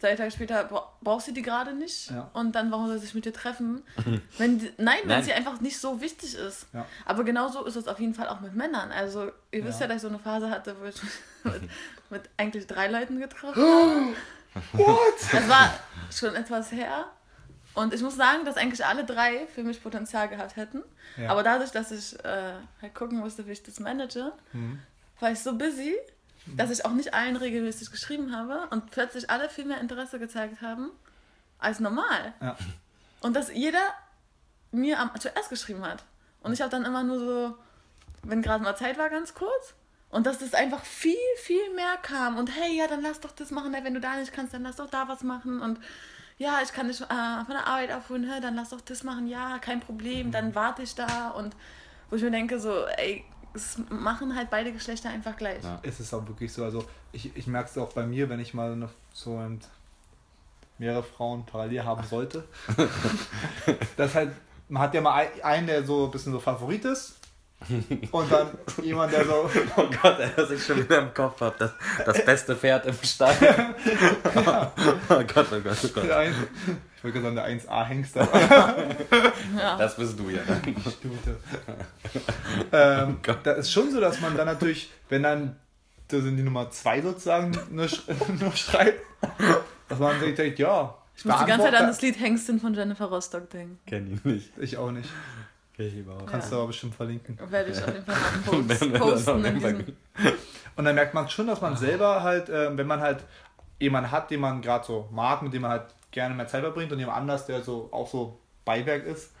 Zwei 0.00 0.16
Tage 0.16 0.30
später 0.32 0.64
bra- 0.64 0.90
braucht 1.02 1.24
sie 1.24 1.32
die 1.32 1.42
gerade 1.42 1.72
nicht. 1.74 2.10
Ja. 2.10 2.28
Und 2.32 2.52
dann 2.54 2.70
warum 2.70 2.86
soll 2.88 2.98
sie 2.98 3.04
sich 3.06 3.14
mit 3.14 3.24
dir 3.26 3.32
treffen? 3.32 3.82
wenn 4.38 4.58
die, 4.58 4.70
nein, 4.78 4.96
wenn 5.02 5.08
Nein. 5.08 5.22
sie 5.22 5.32
einfach 5.32 5.60
nicht 5.60 5.78
so 5.78 6.00
wichtig 6.00 6.34
ist. 6.34 6.66
Ja. 6.72 6.84
Aber 7.04 7.24
genauso 7.24 7.64
ist 7.64 7.76
es 7.76 7.86
auf 7.88 8.00
jeden 8.00 8.12
Fall 8.14 8.28
auch 8.28 8.40
mit 8.40 8.54
Männern. 8.54 8.90
Also 8.90 9.30
ihr 9.52 9.64
wisst 9.64 9.80
Ja. 9.80 9.86
ja, 9.86 9.88
dass 9.88 9.96
ich 9.96 10.02
so 10.02 10.08
eine 10.08 10.18
Phase 10.18 10.50
hatte, 10.50 10.76
wo 10.80 10.86
ich 10.86 10.96
mit, 11.44 11.62
mit 12.10 12.22
eigentlich 12.38 12.66
drei 12.66 12.88
Leuten 12.88 13.20
getroffen 13.20 13.62
habe. 13.62 14.14
What? 14.72 15.14
Das 15.32 15.48
war 15.48 15.74
schon 16.12 16.34
etwas 16.34 16.70
her. 16.72 17.06
Und 17.74 17.92
ich 17.92 18.02
muss 18.02 18.14
sagen, 18.14 18.44
dass 18.44 18.56
eigentlich 18.56 18.84
alle 18.86 19.04
drei 19.04 19.46
für 19.52 19.64
mich 19.64 19.82
Potenzial 19.82 20.28
gehabt 20.28 20.54
hätten. 20.56 20.82
Ja. 21.16 21.30
Aber 21.30 21.42
dadurch, 21.42 21.72
dass 21.72 21.90
ich 21.90 22.14
äh, 22.24 22.52
halt 22.80 22.94
gucken 22.94 23.18
musste, 23.18 23.46
wie 23.46 23.52
ich 23.52 23.62
das 23.64 23.80
manage, 23.80 24.32
Mhm. 24.52 24.78
war 25.18 25.32
ich 25.32 25.40
so 25.40 25.56
busy, 25.58 25.94
dass 26.46 26.70
ich 26.70 26.84
auch 26.84 26.92
nicht 26.92 27.14
allen 27.14 27.36
regelmäßig 27.36 27.90
geschrieben 27.90 28.36
habe 28.36 28.68
und 28.70 28.90
plötzlich 28.90 29.28
alle 29.30 29.48
viel 29.48 29.64
mehr 29.64 29.80
Interesse 29.80 30.18
gezeigt 30.20 30.60
haben 30.62 30.90
als 31.58 31.80
normal. 31.80 32.34
Ja. 32.40 32.56
Und 33.20 33.34
dass 33.34 33.50
jeder 33.52 33.82
mir 34.70 35.00
am, 35.00 35.10
zuerst 35.18 35.48
geschrieben 35.50 35.84
hat. 35.84 36.04
Und 36.42 36.52
ich 36.52 36.60
habe 36.60 36.70
dann 36.70 36.84
immer 36.84 37.02
nur 37.02 37.18
so, 37.18 37.58
wenn 38.22 38.42
gerade 38.42 38.62
mal 38.62 38.76
Zeit 38.76 38.98
war, 38.98 39.08
ganz 39.08 39.34
kurz. 39.34 39.74
Und 40.14 40.26
dass 40.26 40.38
das 40.38 40.54
einfach 40.54 40.84
viel, 40.84 41.16
viel 41.42 41.74
mehr 41.74 41.96
kam. 42.02 42.36
Und 42.38 42.48
hey, 42.48 42.76
ja, 42.76 42.86
dann 42.86 43.02
lass 43.02 43.18
doch 43.20 43.32
das 43.32 43.50
machen. 43.50 43.72
Wenn 43.72 43.94
du 43.94 44.00
da 44.00 44.16
nicht 44.16 44.32
kannst, 44.32 44.54
dann 44.54 44.62
lass 44.62 44.76
doch 44.76 44.88
da 44.88 45.08
was 45.08 45.22
machen. 45.24 45.60
Und 45.60 45.78
ja, 46.38 46.60
ich 46.62 46.72
kann 46.72 46.86
dich 46.88 47.00
äh, 47.00 47.04
von 47.44 47.50
der 47.50 47.66
Arbeit 47.66 47.90
abholen. 47.90 48.28
Dann 48.40 48.54
lass 48.54 48.70
doch 48.70 48.80
das 48.80 49.02
machen. 49.02 49.26
Ja, 49.26 49.58
kein 49.58 49.80
Problem. 49.80 50.30
Dann 50.30 50.54
warte 50.54 50.82
ich 50.82 50.94
da. 50.94 51.30
Und 51.30 51.56
wo 52.10 52.16
ich 52.16 52.22
mir 52.22 52.30
denke, 52.30 52.60
so, 52.60 52.86
ey, 52.96 53.24
es 53.54 53.78
machen 53.90 54.34
halt 54.36 54.50
beide 54.50 54.72
Geschlechter 54.72 55.10
einfach 55.10 55.36
gleich. 55.36 55.62
Ja. 55.64 55.80
Es 55.82 55.98
ist 56.00 56.14
auch 56.14 56.26
wirklich 56.28 56.52
so. 56.52 56.64
Also 56.64 56.84
ich, 57.12 57.36
ich 57.36 57.46
merke 57.48 57.68
es 57.70 57.76
auch 57.78 57.92
bei 57.92 58.06
mir, 58.06 58.28
wenn 58.28 58.38
ich 58.40 58.54
mal 58.54 58.72
eine, 58.72 58.88
so 59.12 59.36
ein, 59.36 59.60
mehrere 60.78 61.02
Frauen 61.02 61.44
parallel 61.44 61.84
haben 61.84 62.04
sollte. 62.06 62.44
dass 63.96 64.14
halt, 64.14 64.30
man 64.68 64.82
hat 64.82 64.94
ja 64.94 65.00
mal 65.00 65.14
ein- 65.14 65.42
einen, 65.42 65.66
der 65.66 65.84
so 65.84 66.04
ein 66.06 66.10
bisschen 66.10 66.32
so 66.32 66.40
Favorit 66.40 66.84
ist. 66.84 67.16
Und 68.10 68.32
dann 68.32 68.50
jemand, 68.82 69.12
der 69.12 69.24
so. 69.24 69.50
Oh 69.76 69.88
Gott, 70.02 70.18
ey, 70.18 70.30
was 70.36 70.50
ich 70.50 70.64
schon 70.64 70.78
wieder 70.78 71.00
im 71.00 71.14
Kopf 71.14 71.40
habe. 71.40 71.54
Das, 71.58 71.72
das 72.04 72.24
beste 72.24 72.56
Pferd 72.56 72.86
im 72.86 72.94
Stall. 73.02 73.34
oh 75.08 75.22
Gott, 75.34 75.46
oh 75.52 75.60
Gott, 75.60 75.78
oh 75.84 75.88
Gott. 75.94 76.04
Der 76.04 76.18
ein, 76.18 76.34
ich 76.96 77.04
wollte 77.04 77.20
sagen, 77.20 77.36
der 77.36 77.48
1A-Hengster. 77.48 78.28
Das 79.78 79.96
bist 79.96 80.18
du 80.18 80.30
ja. 80.30 80.40
ne? 80.42 80.74
Stute. 80.80 81.38
ähm, 82.72 83.18
Gott. 83.22 83.38
da 83.42 83.52
ist 83.52 83.72
schon 83.72 83.90
so, 83.90 84.00
dass 84.00 84.20
man 84.20 84.36
dann 84.36 84.46
natürlich, 84.46 84.90
wenn 85.08 85.22
dann, 85.22 85.56
da 86.08 86.20
sind 86.20 86.36
die 86.36 86.42
Nummer 86.42 86.70
2 86.70 87.02
sozusagen, 87.02 87.52
nur, 87.70 87.88
sch 87.88 88.02
nur 88.40 88.52
schreibt, 88.52 89.02
dass 89.88 89.98
man 89.98 90.18
sich 90.20 90.34
denkt, 90.34 90.58
ja. 90.58 90.94
Ich 91.16 91.24
muss 91.24 91.38
die 91.38 91.44
ganze 91.44 91.66
Zeit 91.66 91.74
an 91.74 91.86
das 91.86 92.02
Lied 92.02 92.18
Hengstin 92.18 92.58
von 92.58 92.74
Jennifer 92.74 93.06
Rostock 93.06 93.48
denken. 93.50 93.78
Kenn 93.86 94.06
ihn 94.08 94.20
nicht. 94.24 94.50
Ich 94.58 94.76
auch 94.76 94.90
nicht. 94.90 95.08
Ich 95.76 95.94
überhaupt. 95.96 96.26
Kannst 96.28 96.46
Ja. 96.48 96.50
du 96.52 96.56
aber 96.58 96.66
bestimmt 96.68 96.94
verlinken. 96.94 97.38
Werde 97.50 97.70
ich 97.70 97.78
auf 97.82 97.92
jeden 97.92 98.04
Fall 98.04 98.14
post, 98.46 98.70
das 98.70 98.92
posten 99.00 99.44
in 99.44 99.54
diesem 99.54 99.96
Und 100.76 100.84
dann 100.84 100.94
merkt 100.94 101.14
man 101.14 101.28
schon, 101.28 101.46
dass 101.46 101.60
man 101.60 101.76
selber 101.76 102.22
halt, 102.22 102.48
äh, 102.48 102.76
wenn 102.76 102.86
man 102.86 103.00
halt 103.00 103.24
jemanden 103.80 104.10
hat, 104.10 104.30
den 104.30 104.40
man 104.40 104.60
gerade 104.62 104.84
so 104.84 105.08
mag, 105.12 105.42
mit 105.42 105.52
dem 105.52 105.62
man 105.62 105.70
halt 105.72 105.86
gerne 106.10 106.34
mehr 106.34 106.46
Zeit 106.48 106.62
verbringt 106.62 106.92
und 106.92 106.98
jemand 106.98 107.18
anders, 107.18 107.46
der 107.46 107.62
so 107.62 107.88
auch 107.92 108.08
so 108.08 108.38
Beiwerk 108.64 109.04
ist, 109.04 109.32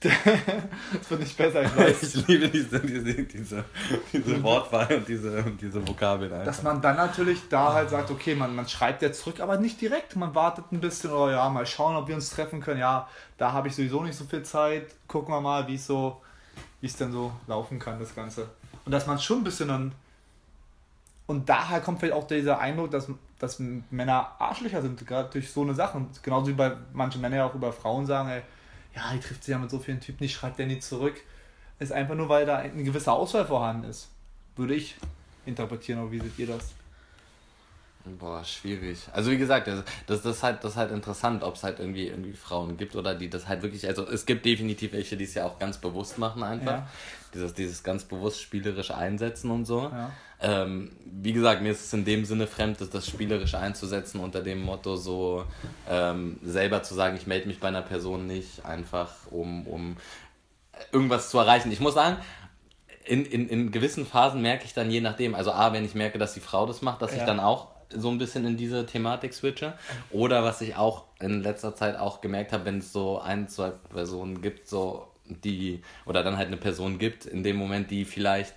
das 0.00 1.10
wird 1.10 1.20
nicht 1.20 1.36
besser, 1.36 1.62
ich 1.62 1.76
weiß. 1.76 2.02
Ich 2.02 2.26
liebe 2.26 2.48
diese, 2.48 2.80
diese, 2.80 3.24
diese, 3.24 3.64
diese 4.12 4.42
Wortwahl 4.42 4.94
und 4.94 5.08
diese, 5.08 5.42
und 5.42 5.60
diese 5.60 5.86
Vokabeln 5.86 6.30
einfach. 6.32 6.44
Dass 6.44 6.62
man 6.62 6.82
dann 6.82 6.96
natürlich 6.96 7.48
da 7.48 7.72
halt 7.72 7.90
sagt, 7.90 8.10
okay, 8.10 8.34
man, 8.34 8.54
man 8.54 8.68
schreibt 8.68 9.00
ja 9.02 9.12
zurück, 9.12 9.40
aber 9.40 9.56
nicht 9.56 9.80
direkt. 9.80 10.16
Man 10.16 10.34
wartet 10.34 10.70
ein 10.72 10.80
bisschen 10.80 11.10
oder 11.10 11.32
ja, 11.32 11.48
mal 11.48 11.64
schauen, 11.64 11.96
ob 11.96 12.08
wir 12.08 12.14
uns 12.14 12.30
treffen 12.30 12.60
können. 12.60 12.80
Ja, 12.80 13.08
da 13.38 13.52
habe 13.52 13.68
ich 13.68 13.74
sowieso 13.74 14.02
nicht 14.02 14.16
so 14.16 14.24
viel 14.24 14.42
Zeit. 14.42 14.94
Gucken 15.08 15.32
wir 15.32 15.40
mal, 15.40 15.66
wie 15.66 15.76
es 15.76 15.86
so, 15.86 16.20
es 16.82 16.96
denn 16.96 17.12
so 17.12 17.32
laufen 17.46 17.78
kann, 17.78 17.98
das 17.98 18.14
Ganze. 18.14 18.50
Und 18.84 18.92
dass 18.92 19.06
man 19.06 19.18
schon 19.18 19.38
ein 19.38 19.44
bisschen 19.44 19.68
dann. 19.68 19.92
Und 21.26 21.48
daher 21.48 21.80
kommt 21.80 22.00
vielleicht 22.00 22.14
auch 22.14 22.26
dieser 22.26 22.58
Eindruck, 22.58 22.90
dass, 22.90 23.08
dass 23.38 23.60
Männer 23.90 24.32
Arschlöcher 24.38 24.82
sind, 24.82 25.06
gerade 25.06 25.30
durch 25.30 25.50
so 25.52 25.62
eine 25.62 25.74
Sache. 25.74 26.04
Genauso 26.22 26.48
wie 26.48 26.54
bei 26.54 26.72
manchen 26.92 27.20
Männern 27.20 27.38
ja 27.38 27.46
auch 27.46 27.54
über 27.54 27.72
Frauen 27.72 28.04
sagen, 28.04 28.28
ey, 28.28 28.42
ja, 28.94 29.12
die 29.12 29.20
trifft 29.20 29.44
sich 29.44 29.52
ja 29.52 29.58
mit 29.58 29.70
so 29.70 29.78
vielen 29.78 30.00
Typen 30.00 30.24
nicht, 30.24 30.34
schreibt 30.34 30.58
der 30.58 30.66
nie 30.66 30.80
zurück. 30.80 31.20
Ist 31.78 31.92
einfach 31.92 32.14
nur, 32.14 32.28
weil 32.28 32.44
da 32.44 32.56
eine 32.56 32.82
gewisse 32.82 33.12
Auswahl 33.12 33.46
vorhanden 33.46 33.88
ist. 33.88 34.08
Würde 34.56 34.74
ich 34.74 34.96
interpretieren, 35.46 36.00
oder 36.00 36.12
wie 36.12 36.20
seht 36.20 36.38
ihr 36.38 36.46
das? 36.46 36.74
Boah, 38.04 38.42
schwierig. 38.44 38.98
Also 39.12 39.30
wie 39.30 39.36
gesagt, 39.36 39.66
das, 39.66 39.84
das, 40.06 40.22
das, 40.22 40.36
ist, 40.36 40.42
halt, 40.42 40.64
das 40.64 40.72
ist 40.72 40.76
halt 40.78 40.90
interessant, 40.90 41.42
ob 41.42 41.56
es 41.56 41.62
halt 41.62 41.80
irgendwie, 41.80 42.06
irgendwie 42.08 42.32
Frauen 42.32 42.78
gibt 42.78 42.96
oder 42.96 43.14
die 43.14 43.28
das 43.28 43.46
halt 43.46 43.62
wirklich, 43.62 43.86
also 43.86 44.08
es 44.08 44.24
gibt 44.24 44.46
definitiv 44.46 44.92
welche, 44.92 45.18
die 45.18 45.24
es 45.24 45.34
ja 45.34 45.44
auch 45.44 45.58
ganz 45.58 45.76
bewusst 45.78 46.16
machen 46.16 46.42
einfach. 46.42 46.72
Ja. 46.78 46.88
Dieses, 47.34 47.52
dieses 47.54 47.82
ganz 47.82 48.04
bewusst 48.04 48.40
spielerisch 48.40 48.90
einsetzen 48.90 49.50
und 49.50 49.66
so. 49.66 49.82
Ja. 49.82 50.10
Ähm, 50.40 50.92
wie 51.04 51.34
gesagt, 51.34 51.60
mir 51.60 51.70
ist 51.72 51.84
es 51.84 51.92
in 51.92 52.06
dem 52.06 52.24
Sinne 52.24 52.46
fremd, 52.46 52.80
dass 52.80 52.88
das 52.88 53.06
spielerisch 53.06 53.54
einzusetzen 53.54 54.18
unter 54.20 54.40
dem 54.40 54.62
Motto 54.62 54.96
so 54.96 55.44
ähm, 55.88 56.38
selber 56.42 56.82
zu 56.82 56.94
sagen, 56.94 57.16
ich 57.16 57.26
melde 57.26 57.48
mich 57.48 57.60
bei 57.60 57.68
einer 57.68 57.82
Person 57.82 58.26
nicht, 58.26 58.64
einfach 58.64 59.10
um, 59.30 59.66
um 59.66 59.96
irgendwas 60.90 61.28
zu 61.30 61.38
erreichen. 61.38 61.70
Ich 61.70 61.80
muss 61.80 61.94
sagen, 61.94 62.16
in, 63.04 63.26
in, 63.26 63.48
in 63.48 63.70
gewissen 63.70 64.06
Phasen 64.06 64.40
merke 64.40 64.64
ich 64.64 64.72
dann 64.72 64.90
je 64.90 65.00
nachdem, 65.02 65.34
also 65.34 65.52
A, 65.52 65.72
wenn 65.74 65.84
ich 65.84 65.94
merke, 65.94 66.18
dass 66.18 66.32
die 66.32 66.40
Frau 66.40 66.64
das 66.66 66.80
macht, 66.80 67.02
dass 67.02 67.12
ich 67.12 67.18
Ja. 67.18 67.26
dann 67.26 67.40
auch 67.40 67.68
so 67.94 68.10
ein 68.10 68.18
bisschen 68.18 68.46
in 68.46 68.56
diese 68.56 68.86
Thematik 68.86 69.34
switche. 69.34 69.74
Oder 70.10 70.44
was 70.44 70.60
ich 70.60 70.76
auch 70.76 71.04
in 71.20 71.42
letzter 71.42 71.74
Zeit 71.74 71.96
auch 71.96 72.20
gemerkt 72.20 72.52
habe, 72.52 72.64
wenn 72.64 72.78
es 72.78 72.92
so 72.92 73.20
ein, 73.20 73.48
zwei 73.48 73.70
Personen 73.70 74.42
gibt, 74.42 74.68
so 74.68 75.08
die, 75.24 75.82
oder 76.06 76.22
dann 76.22 76.36
halt 76.36 76.48
eine 76.48 76.56
Person 76.56 76.98
gibt, 76.98 77.26
in 77.26 77.42
dem 77.42 77.56
Moment, 77.56 77.90
die 77.90 78.04
vielleicht 78.04 78.54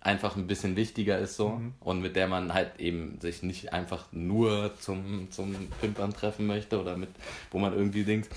einfach 0.00 0.36
ein 0.36 0.46
bisschen 0.46 0.76
wichtiger 0.76 1.18
ist 1.18 1.36
so 1.36 1.60
und 1.80 2.00
mit 2.00 2.14
der 2.14 2.28
man 2.28 2.54
halt 2.54 2.78
eben 2.78 3.18
sich 3.20 3.42
nicht 3.42 3.72
einfach 3.72 4.06
nur 4.12 4.72
zum, 4.78 5.28
zum 5.32 5.68
Pimpern 5.80 6.12
treffen 6.12 6.46
möchte 6.46 6.80
oder 6.80 6.96
mit, 6.96 7.08
wo 7.50 7.58
man 7.58 7.72
irgendwie 7.72 8.04
denkt. 8.04 8.28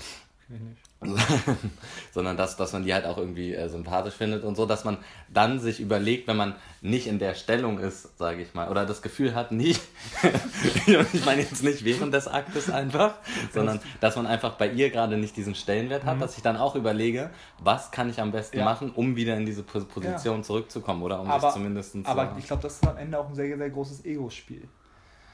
sondern 2.12 2.36
dass, 2.36 2.56
dass 2.56 2.72
man 2.72 2.84
die 2.84 2.92
halt 2.92 3.06
auch 3.06 3.16
irgendwie 3.16 3.54
äh, 3.54 3.68
sympathisch 3.68 4.14
findet 4.14 4.44
und 4.44 4.54
so, 4.56 4.66
dass 4.66 4.84
man 4.84 4.98
dann 5.32 5.58
sich 5.58 5.80
überlegt, 5.80 6.28
wenn 6.28 6.36
man 6.36 6.54
nicht 6.82 7.06
in 7.06 7.18
der 7.18 7.34
Stellung 7.34 7.78
ist, 7.78 8.18
sage 8.18 8.42
ich 8.42 8.52
mal, 8.54 8.68
oder 8.68 8.84
das 8.84 9.00
Gefühl 9.00 9.34
hat, 9.34 9.50
nicht, 9.52 9.80
ich 11.12 11.24
meine 11.24 11.40
jetzt 11.42 11.62
nicht 11.62 11.84
während 11.84 12.12
des 12.12 12.28
Aktes 12.28 12.68
einfach, 12.70 13.14
sondern 13.52 13.80
dass 14.00 14.16
man 14.16 14.26
einfach 14.26 14.54
bei 14.54 14.68
ihr 14.70 14.90
gerade 14.90 15.16
nicht 15.16 15.36
diesen 15.36 15.54
Stellenwert 15.54 16.04
hat, 16.04 16.20
dass 16.20 16.36
ich 16.36 16.42
dann 16.42 16.56
auch 16.56 16.74
überlege, 16.76 17.30
was 17.58 17.90
kann 17.90 18.10
ich 18.10 18.20
am 18.20 18.30
besten 18.32 18.58
Ja. 18.58 18.64
machen, 18.64 18.90
um 18.94 19.16
wieder 19.16 19.36
in 19.36 19.46
diese 19.46 19.62
Pos- 19.62 19.86
Position 19.86 20.38
Ja. 20.38 20.42
zurückzukommen 20.42 21.02
oder 21.02 21.20
um 21.20 21.30
aber, 21.30 21.40
sich 21.48 21.50
zumindest 21.54 21.96
aber 22.04 22.34
ich 22.38 22.46
glaube, 22.46 22.62
das 22.62 22.74
ist 22.74 22.86
am 22.86 22.96
Ende 22.98 23.18
auch 23.18 23.28
ein 23.28 23.34
sehr, 23.34 23.56
sehr 23.56 23.70
großes 23.70 24.04
Ego-Spiel. 24.04 24.68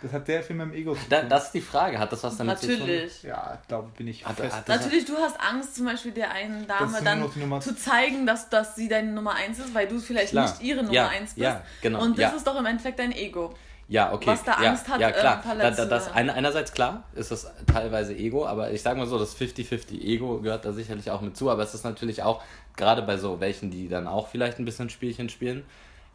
Das 0.03 0.12
hat 0.12 0.26
sehr 0.26 0.43
viel 0.43 0.55
mit 0.57 0.67
dem 0.67 0.75
Ego 0.75 0.93
zu 0.93 1.00
tun. 1.00 1.07
da, 1.11 1.23
Das 1.23 1.47
ist 1.47 1.53
die 1.53 1.61
Frage, 1.61 1.99
hat 1.99 2.12
das 2.12 2.23
was 2.23 2.37
damit 2.37 2.59
zu 2.59 2.67
tun? 2.67 2.79
Natürlich. 2.81 3.23
ja, 3.23 3.59
glaube 3.67 3.91
bin 3.97 4.09
ich 4.09 4.26
Hat- 4.26 4.37
fest. 4.37 4.55
hat 4.55 4.69
Natürlich, 4.69 5.05
du 5.07 5.17
hast 5.17 5.41
Angst, 5.41 5.75
zum 5.76 5.87
Beispiel 5.87 6.12
der 6.12 6.31
einen 6.33 6.67
Dame 6.67 6.99
dann 7.03 7.61
zu 7.62 7.75
zeigen, 7.75 8.26
dass, 8.26 8.49
dass 8.50 8.76
sie 8.76 8.88
deine 8.88 9.12
Nummer 9.12 9.35
1 9.35 9.59
ist, 9.59 9.75
weil 9.75 9.88
du 9.88 9.99
vielleicht 9.99 10.31
Klar. 10.33 10.50
nicht 10.50 10.62
ihre 10.62 10.81
Nummer 10.83 10.93
Ja, 10.93 11.09
1 11.09 11.35
bist. 11.35 11.38
ja, 11.38 11.62
genau, 11.81 12.03
Und 12.03 12.19
das 12.19 12.31
ja. 12.33 12.37
ist 12.37 12.47
doch 12.47 12.57
im 12.59 12.67
Endeffekt 12.67 12.99
dein 12.99 13.12
Ego. 13.12 13.55
Ja, 13.88 14.12
okay. 14.12 14.26
was 14.26 14.43
da 14.43 14.61
ja, 14.62 14.71
Angst 14.71 14.88
hat, 14.88 15.00
Ja, 15.00 15.12
klar. 15.12 15.43
ähm, 15.49 15.59
da, 15.61 15.71
da, 15.71 15.85
das 15.85 16.12
eine, 16.12 16.35
einerseits 16.35 16.73
klar 16.73 17.05
ist 17.15 17.31
das 17.31 17.49
teilweise 17.73 18.15
Ego, 18.17 18.45
aber 18.45 18.73
ich 18.73 18.83
sage 18.83 18.99
mal 18.99 19.07
so, 19.07 19.17
das 19.17 19.37
50-50 19.38 20.00
Ego 20.03 20.41
gehört 20.41 20.65
da 20.65 20.73
sicherlich 20.73 21.09
auch 21.12 21.21
mit 21.21 21.37
zu, 21.37 21.49
aber 21.50 21.62
es 21.62 21.73
ist 21.73 21.85
natürlich 21.85 22.23
auch, 22.25 22.43
gerade 22.76 23.03
bei 23.03 23.17
so 23.17 23.38
welchen, 23.41 23.71
die 23.71 23.88
dann 23.88 24.09
auch 24.09 24.26
vielleicht 24.26 24.59
ein 24.59 24.65
bisschen 24.65 24.91
Spielchen 24.91 25.29
spielen, 25.29 25.65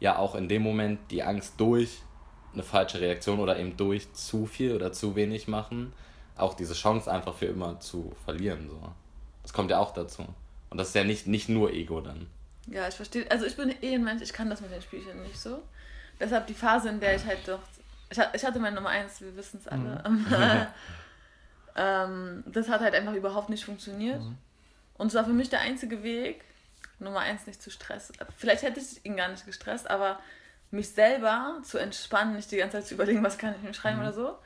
ja 0.00 0.16
auch 0.18 0.34
in 0.34 0.48
dem 0.48 0.60
Moment 0.62 0.98
die 1.10 1.22
Angst 1.22 1.54
durch 1.56 2.02
eine 2.52 2.62
falsche 2.62 3.00
Reaktion 3.00 3.40
oder 3.40 3.58
eben 3.58 3.76
durch 3.76 4.12
zu 4.12 4.46
viel 4.46 4.74
oder 4.74 4.92
zu 4.92 5.16
wenig 5.16 5.48
machen, 5.48 5.92
auch 6.36 6.54
diese 6.54 6.74
Chance 6.74 7.10
einfach 7.10 7.34
für 7.34 7.46
immer 7.46 7.80
zu 7.80 8.12
verlieren. 8.24 8.68
So. 8.68 8.92
Das 9.42 9.52
kommt 9.52 9.70
ja 9.70 9.78
auch 9.78 9.92
dazu. 9.92 10.26
Und 10.70 10.78
das 10.78 10.88
ist 10.88 10.94
ja 10.94 11.04
nicht, 11.04 11.26
nicht 11.26 11.48
nur 11.48 11.72
Ego 11.72 12.00
dann. 12.00 12.28
Ja, 12.66 12.88
ich 12.88 12.94
verstehe. 12.94 13.30
Also 13.30 13.44
ich 13.44 13.56
bin 13.56 13.74
eh 13.82 13.94
ein 13.94 14.04
Mensch, 14.04 14.22
ich 14.22 14.32
kann 14.32 14.48
das 14.48 14.60
mit 14.60 14.70
den 14.70 14.80
Spielchen 14.82 15.22
nicht 15.22 15.38
so. 15.38 15.62
Deshalb 16.20 16.46
die 16.46 16.54
Phase, 16.54 16.88
in 16.88 17.00
der 17.00 17.16
ich 17.16 17.24
halt 17.24 17.40
doch. 17.46 17.60
Ich, 18.10 18.18
ha- 18.18 18.30
ich 18.34 18.44
hatte 18.44 18.58
meine 18.60 18.76
Nummer 18.76 18.90
1, 18.90 19.20
wir 19.20 19.36
wissen 19.36 19.58
es 19.60 19.68
alle. 19.68 20.02
ähm, 21.76 22.44
das 22.46 22.68
hat 22.68 22.80
halt 22.80 22.94
einfach 22.94 23.14
überhaupt 23.14 23.48
nicht 23.50 23.64
funktioniert. 23.64 24.20
Und 24.98 25.06
es 25.08 25.14
war 25.14 25.24
für 25.24 25.32
mich 25.32 25.50
der 25.50 25.60
einzige 25.60 26.02
Weg, 26.02 26.44
Nummer 26.98 27.20
1 27.20 27.46
nicht 27.46 27.60
zu 27.62 27.70
stressen. 27.70 28.14
Vielleicht 28.36 28.62
hätte 28.62 28.78
ich 28.80 29.04
ihn 29.04 29.16
gar 29.16 29.28
nicht 29.28 29.44
gestresst, 29.46 29.90
aber 29.90 30.20
mich 30.72 30.88
selber 30.90 31.58
zu 31.62 31.78
entspannen, 31.78 32.34
nicht 32.34 32.50
die 32.50 32.56
ganze 32.56 32.78
Zeit 32.78 32.86
zu 32.86 32.94
überlegen, 32.94 33.22
was 33.22 33.38
kann 33.38 33.54
ich 33.54 33.62
mir 33.62 33.74
schreiben 33.74 34.00
oder 34.00 34.12
so. 34.12 34.36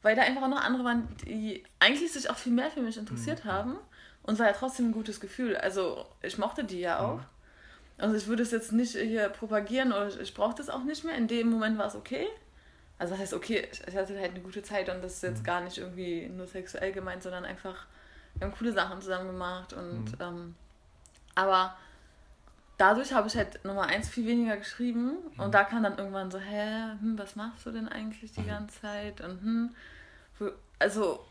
Weil 0.00 0.16
da 0.16 0.22
einfach 0.22 0.42
auch 0.42 0.48
noch 0.48 0.64
andere 0.64 0.84
waren, 0.84 1.08
die 1.24 1.62
eigentlich 1.78 2.12
sich 2.12 2.28
auch 2.28 2.36
viel 2.36 2.52
mehr 2.52 2.70
für 2.70 2.80
mich 2.80 2.96
interessiert 2.96 3.44
haben. 3.44 3.76
Und 4.22 4.34
es 4.34 4.40
war 4.40 4.46
ja 4.46 4.52
trotzdem 4.52 4.88
ein 4.88 4.92
gutes 4.92 5.20
Gefühl. 5.20 5.56
Also 5.56 6.06
ich 6.22 6.38
mochte 6.38 6.64
die 6.64 6.80
ja 6.80 7.00
auch. 7.00 7.20
Also 7.98 8.16
ich 8.16 8.26
würde 8.26 8.42
es 8.42 8.50
jetzt 8.50 8.72
nicht 8.72 8.96
hier 8.96 9.28
propagieren 9.28 9.92
oder 9.92 10.08
ich 10.20 10.34
brauche 10.34 10.54
das 10.54 10.70
auch 10.70 10.82
nicht 10.82 11.04
mehr. 11.04 11.14
In 11.16 11.28
dem 11.28 11.50
Moment 11.50 11.78
war 11.78 11.86
es 11.86 11.94
okay. 11.94 12.26
Also 12.98 13.12
das 13.12 13.20
heißt, 13.20 13.34
okay, 13.34 13.68
ich 13.70 13.86
ich 13.86 13.96
hatte 13.96 14.18
halt 14.18 14.30
eine 14.30 14.40
gute 14.40 14.62
Zeit 14.62 14.88
und 14.88 15.02
das 15.04 15.14
ist 15.14 15.22
jetzt 15.22 15.44
gar 15.44 15.60
nicht 15.60 15.78
irgendwie 15.78 16.28
nur 16.28 16.46
sexuell 16.46 16.92
gemeint, 16.92 17.22
sondern 17.22 17.44
einfach, 17.44 17.86
wir 18.34 18.46
haben 18.46 18.54
coole 18.56 18.72
Sachen 18.72 19.00
zusammen 19.00 19.26
gemacht 19.26 19.72
und 19.72 20.16
ähm, 20.20 20.54
aber 21.34 21.76
dadurch 22.78 23.12
habe 23.12 23.28
ich 23.28 23.36
halt 23.36 23.64
Nummer 23.64 23.86
eins 23.86 24.08
viel 24.08 24.26
weniger 24.26 24.56
geschrieben 24.56 25.16
und 25.36 25.54
da 25.54 25.64
kam 25.64 25.82
dann 25.82 25.98
irgendwann 25.98 26.30
so, 26.30 26.38
hä, 26.38 26.92
hm, 27.00 27.18
was 27.18 27.36
machst 27.36 27.66
du 27.66 27.70
denn 27.70 27.88
eigentlich 27.88 28.32
die 28.32 28.44
ganze 28.44 28.80
Zeit 28.80 29.20
und 29.20 29.40
hm, 29.40 29.70
also 30.78 31.24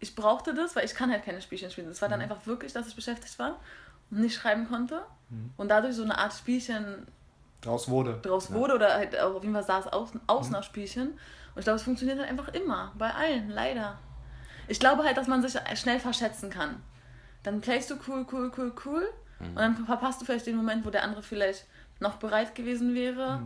ich 0.00 0.14
brauchte 0.14 0.54
das, 0.54 0.74
weil 0.76 0.84
ich 0.84 0.94
kann 0.94 1.10
halt 1.10 1.24
keine 1.24 1.40
Spielchen 1.40 1.70
spielen. 1.70 1.88
Es 1.88 2.02
war 2.02 2.08
dann 2.08 2.20
einfach 2.20 2.46
wirklich, 2.46 2.72
dass 2.72 2.88
ich 2.88 2.96
beschäftigt 2.96 3.38
war 3.38 3.60
und 4.10 4.20
nicht 4.20 4.34
schreiben 4.34 4.68
konnte 4.68 5.02
und 5.56 5.68
dadurch 5.68 5.94
so 5.94 6.02
eine 6.02 6.16
Art 6.18 6.32
Spielchen 6.32 7.06
Draus 7.60 7.88
wurde. 7.88 8.20
draus 8.22 8.52
wurde 8.52 8.74
oder 8.74 8.94
halt 8.94 9.18
auf 9.18 9.42
jeden 9.42 9.54
Fall 9.54 9.64
sah 9.64 9.78
es 9.78 9.86
aus, 9.86 10.10
aus 10.26 10.50
nach 10.50 10.62
Spielchen. 10.62 11.08
Und 11.08 11.60
ich 11.60 11.64
glaube, 11.64 11.76
es 11.76 11.82
funktioniert 11.82 12.18
halt 12.18 12.28
einfach 12.28 12.48
immer, 12.48 12.92
bei 12.98 13.10
allen, 13.10 13.48
leider. 13.48 13.98
Ich 14.68 14.78
glaube 14.78 15.04
halt, 15.04 15.16
dass 15.16 15.28
man 15.28 15.40
sich 15.42 15.58
schnell 15.78 15.98
verschätzen 15.98 16.50
kann. 16.50 16.82
Dann 17.42 17.60
playst 17.60 17.90
du 17.90 17.96
cool, 18.06 18.26
cool, 18.30 18.52
cool, 18.56 18.72
cool 18.84 19.08
und 19.50 19.56
dann 19.56 19.86
verpasst 19.86 20.20
du 20.20 20.24
vielleicht 20.24 20.46
den 20.46 20.56
Moment, 20.56 20.84
wo 20.84 20.90
der 20.90 21.02
andere 21.02 21.22
vielleicht 21.22 21.66
noch 22.00 22.16
bereit 22.16 22.54
gewesen 22.54 22.94
wäre 22.94 23.42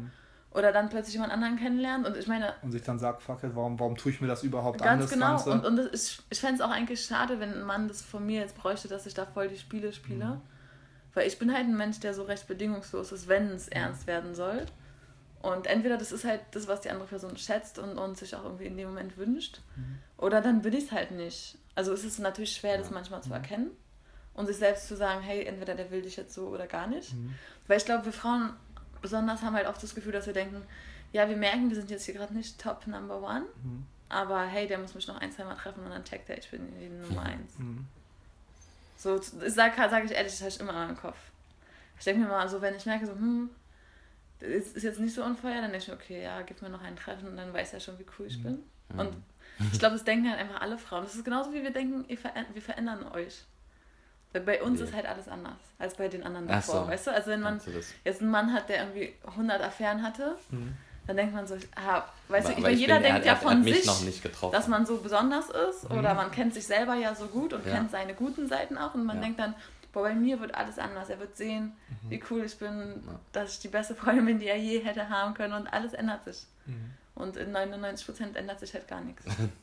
oder 0.50 0.72
dann 0.72 0.88
plötzlich 0.88 1.14
jemand 1.14 1.32
anderen 1.32 1.56
kennenlernt. 1.56 2.06
Und 2.06 2.16
ich 2.16 2.26
meine, 2.26 2.54
Und 2.62 2.72
sich 2.72 2.82
dann 2.82 2.98
sagt, 2.98 3.22
fuck 3.22 3.44
it, 3.44 3.50
warum, 3.54 3.78
warum 3.78 3.96
tue 3.96 4.12
ich 4.12 4.20
mir 4.20 4.26
das 4.28 4.42
überhaupt 4.42 4.80
an, 4.82 4.98
Ganz 4.98 5.10
genau. 5.10 5.26
Ganze? 5.36 5.50
Und, 5.52 5.66
und 5.66 5.76
das 5.76 5.86
ist, 5.86 6.22
ich 6.30 6.40
fände 6.40 6.56
es 6.56 6.60
auch 6.62 6.70
eigentlich 6.70 7.04
schade, 7.04 7.38
wenn 7.40 7.52
ein 7.52 7.62
Mann 7.62 7.86
das 7.88 8.02
von 8.02 8.24
mir 8.24 8.40
jetzt 8.40 8.56
bräuchte, 8.56 8.88
dass 8.88 9.06
ich 9.06 9.14
da 9.14 9.26
voll 9.26 9.48
die 9.48 9.58
Spiele 9.58 9.92
spiele. 9.92 10.24
Mhm. 10.24 10.40
Weil 11.14 11.26
ich 11.26 11.38
bin 11.38 11.52
halt 11.52 11.66
ein 11.66 11.76
Mensch, 11.76 12.00
der 12.00 12.14
so 12.14 12.22
recht 12.22 12.46
bedingungslos 12.48 13.12
ist, 13.12 13.28
wenn 13.28 13.48
es 13.48 13.68
ernst 13.68 14.06
werden 14.06 14.34
soll. 14.34 14.64
Und 15.42 15.66
entweder 15.66 15.98
das 15.98 16.10
ist 16.12 16.24
halt 16.24 16.40
das, 16.52 16.66
was 16.66 16.80
die 16.80 16.90
andere 16.90 17.06
Person 17.08 17.36
schätzt 17.36 17.78
und, 17.78 17.96
und 17.98 18.16
sich 18.16 18.34
auch 18.34 18.44
irgendwie 18.44 18.66
in 18.66 18.76
dem 18.76 18.88
Moment 18.88 19.16
wünscht, 19.18 19.60
Mhm. 19.76 19.98
oder 20.16 20.40
dann 20.40 20.62
bin 20.62 20.72
ich 20.72 20.84
es 20.84 20.92
halt 20.92 21.10
nicht. 21.12 21.58
Also 21.74 21.92
es 21.92 22.04
ist 22.04 22.18
natürlich 22.18 22.52
schwer, 22.56 22.76
das 22.78 22.90
manchmal 22.90 23.20
Mhm. 23.20 23.24
zu 23.24 23.32
erkennen 23.34 23.70
und 24.38 24.46
sich 24.46 24.56
selbst 24.56 24.88
zu 24.88 24.96
sagen, 24.96 25.20
hey, 25.20 25.44
entweder 25.44 25.74
der 25.74 25.90
will 25.90 26.02
dich 26.02 26.16
jetzt 26.16 26.32
so 26.34 26.46
oder 26.48 26.66
gar 26.66 26.86
nicht. 26.86 27.12
Mhm. 27.14 27.34
Weil 27.66 27.76
ich 27.78 27.84
glaube, 27.84 28.04
wir 28.06 28.12
Frauen 28.12 28.52
besonders 29.02 29.42
haben 29.42 29.54
halt 29.54 29.66
oft 29.66 29.82
das 29.82 29.94
Gefühl, 29.94 30.12
dass 30.12 30.26
wir 30.26 30.32
denken, 30.32 30.62
ja, 31.12 31.28
wir 31.28 31.36
merken, 31.36 31.68
wir 31.68 31.76
sind 31.76 31.90
jetzt 31.90 32.04
hier 32.04 32.14
gerade 32.14 32.34
nicht 32.34 32.60
Top 32.60 32.86
Number 32.86 33.20
One, 33.22 33.44
Mhm. 33.62 33.84
aber 34.08 34.42
hey, 34.46 34.66
der 34.66 34.78
muss 34.78 34.94
mich 34.94 35.06
noch 35.08 35.20
ein, 35.20 35.32
zwei 35.32 35.44
Mal 35.44 35.56
treffen 35.56 35.84
und 35.84 35.90
dann 35.90 36.04
checkt 36.04 36.28
er, 36.30 36.38
ich 36.38 36.50
bin 36.50 36.60
die 36.78 36.88
Nummer 36.88 37.22
eins. 37.22 37.58
Mhm. 37.58 37.86
So, 38.96 39.16
das 39.18 39.54
sage 39.54 39.74
sag 39.76 40.04
ich 40.04 40.10
ehrlich, 40.12 40.32
das 40.32 40.40
habe 40.40 40.50
ich 40.50 40.60
immer 40.60 40.70
in 40.70 40.76
meinem 40.76 40.96
Kopf. 40.96 41.18
Ich 41.98 42.04
denke 42.04 42.22
mir 42.22 42.28
mal 42.28 42.48
so, 42.48 42.60
wenn 42.60 42.74
ich 42.74 42.86
merke, 42.86 43.06
so, 43.06 43.12
hm, 43.12 43.50
das 44.40 44.48
ist 44.72 44.82
jetzt 44.82 45.00
nicht 45.00 45.14
so 45.14 45.24
unfair, 45.24 45.54
dann 45.60 45.70
denke 45.72 45.78
ich 45.78 45.88
mir, 45.88 45.94
okay, 45.94 46.22
ja, 46.22 46.42
gib 46.42 46.62
mir 46.62 46.68
noch 46.68 46.82
ein 46.82 46.94
Treffen 46.96 47.28
und 47.28 47.36
dann 47.36 47.52
weiß 47.52 47.72
er 47.74 47.80
schon, 47.80 47.98
wie 47.98 48.06
cool 48.18 48.26
Mhm. 48.26 48.30
ich 48.30 48.42
bin. 48.42 48.58
Und 48.96 49.16
ich 49.72 49.78
glaube, 49.78 49.94
das 49.96 50.04
denken 50.04 50.30
halt 50.30 50.38
einfach 50.40 50.60
alle 50.60 50.78
Frauen. 50.78 51.02
Das 51.04 51.14
ist 51.16 51.24
genauso 51.24 51.52
wie 51.52 51.62
wir 51.62 51.72
denken, 51.72 52.04
veränd 52.16 52.54
wir 52.54 52.62
verändern 52.62 53.04
euch. 53.12 53.44
Bei 54.32 54.62
uns 54.62 54.78
Ja. 54.80 54.86
ist 54.86 54.94
halt 54.94 55.06
alles 55.06 55.26
anders 55.28 55.56
als 55.78 55.94
bei 55.94 56.08
den 56.08 56.22
anderen 56.22 56.46
davor, 56.48 56.82
so. 56.84 56.88
weißt 56.90 57.06
du? 57.06 57.12
Also 57.12 57.30
wenn 57.30 57.40
man 57.40 57.58
du 57.64 57.70
jetzt 58.04 58.20
einen 58.20 58.30
Mann 58.30 58.52
hat, 58.52 58.68
der 58.68 58.78
irgendwie 58.84 59.14
100 59.26 59.62
Affären 59.62 60.02
hatte, 60.02 60.36
dann 61.06 61.16
denkt 61.16 61.34
man 61.34 61.46
so, 61.46 61.56
ah, 61.76 62.02
weißt 62.28 62.48
Aber- 62.48 62.54
du, 62.56 62.60
aber 62.66 62.70
jeder 62.70 62.94
bin- 62.94 63.04
denkt 63.04 63.24
ja 63.24 63.32
er 63.32 63.36
hat 63.36 63.42
von 63.42 63.64
sich, 63.64 63.86
dass 64.52 64.68
man 64.68 64.84
so 64.84 64.98
besonders 64.98 65.48
ist 65.48 65.90
oder 65.90 66.14
man 66.14 66.30
kennt 66.30 66.52
sich 66.54 66.66
selber 66.66 66.94
ja 66.94 67.14
so 67.14 67.26
gut 67.26 67.52
und 67.54 67.64
Ja. 67.66 67.74
kennt 67.76 67.90
seine 67.90 68.14
guten 68.14 68.48
Seiten 68.48 68.76
auch 68.76 68.94
und 68.94 69.04
man 69.06 69.16
Ja. 69.16 69.22
denkt 69.22 69.40
dann, 69.40 69.54
boah, 69.92 70.02
bei 70.02 70.14
mir 70.14 70.38
wird 70.40 70.54
alles 70.54 70.78
anders. 70.78 71.08
Er 71.08 71.18
wird 71.18 71.34
sehen, 71.36 71.72
wie 72.10 72.22
cool 72.30 72.44
ich 72.44 72.58
bin, 72.58 73.02
Ja. 73.06 73.18
dass 73.32 73.54
ich 73.54 73.60
die 73.60 73.68
beste 73.68 73.94
Freundin 73.94 74.26
bin, 74.26 74.38
die 74.40 74.46
er 74.48 74.58
je 74.58 74.80
hätte 74.80 75.08
haben 75.08 75.32
können 75.34 75.54
und 75.54 75.66
alles 75.72 75.94
ändert 75.94 76.24
sich. 76.24 76.46
Mhm. 76.66 76.92
Und 77.14 77.36
in 77.38 77.50
99% 77.52 78.36
ändert 78.36 78.60
sich 78.60 78.74
halt 78.74 78.86
gar 78.86 79.00
nichts. 79.00 79.24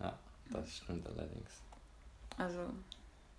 Ja, 0.00 0.12
das 0.50 0.76
stimmt 0.76 1.06
allerdings. 1.06 1.50
Also 2.38 2.58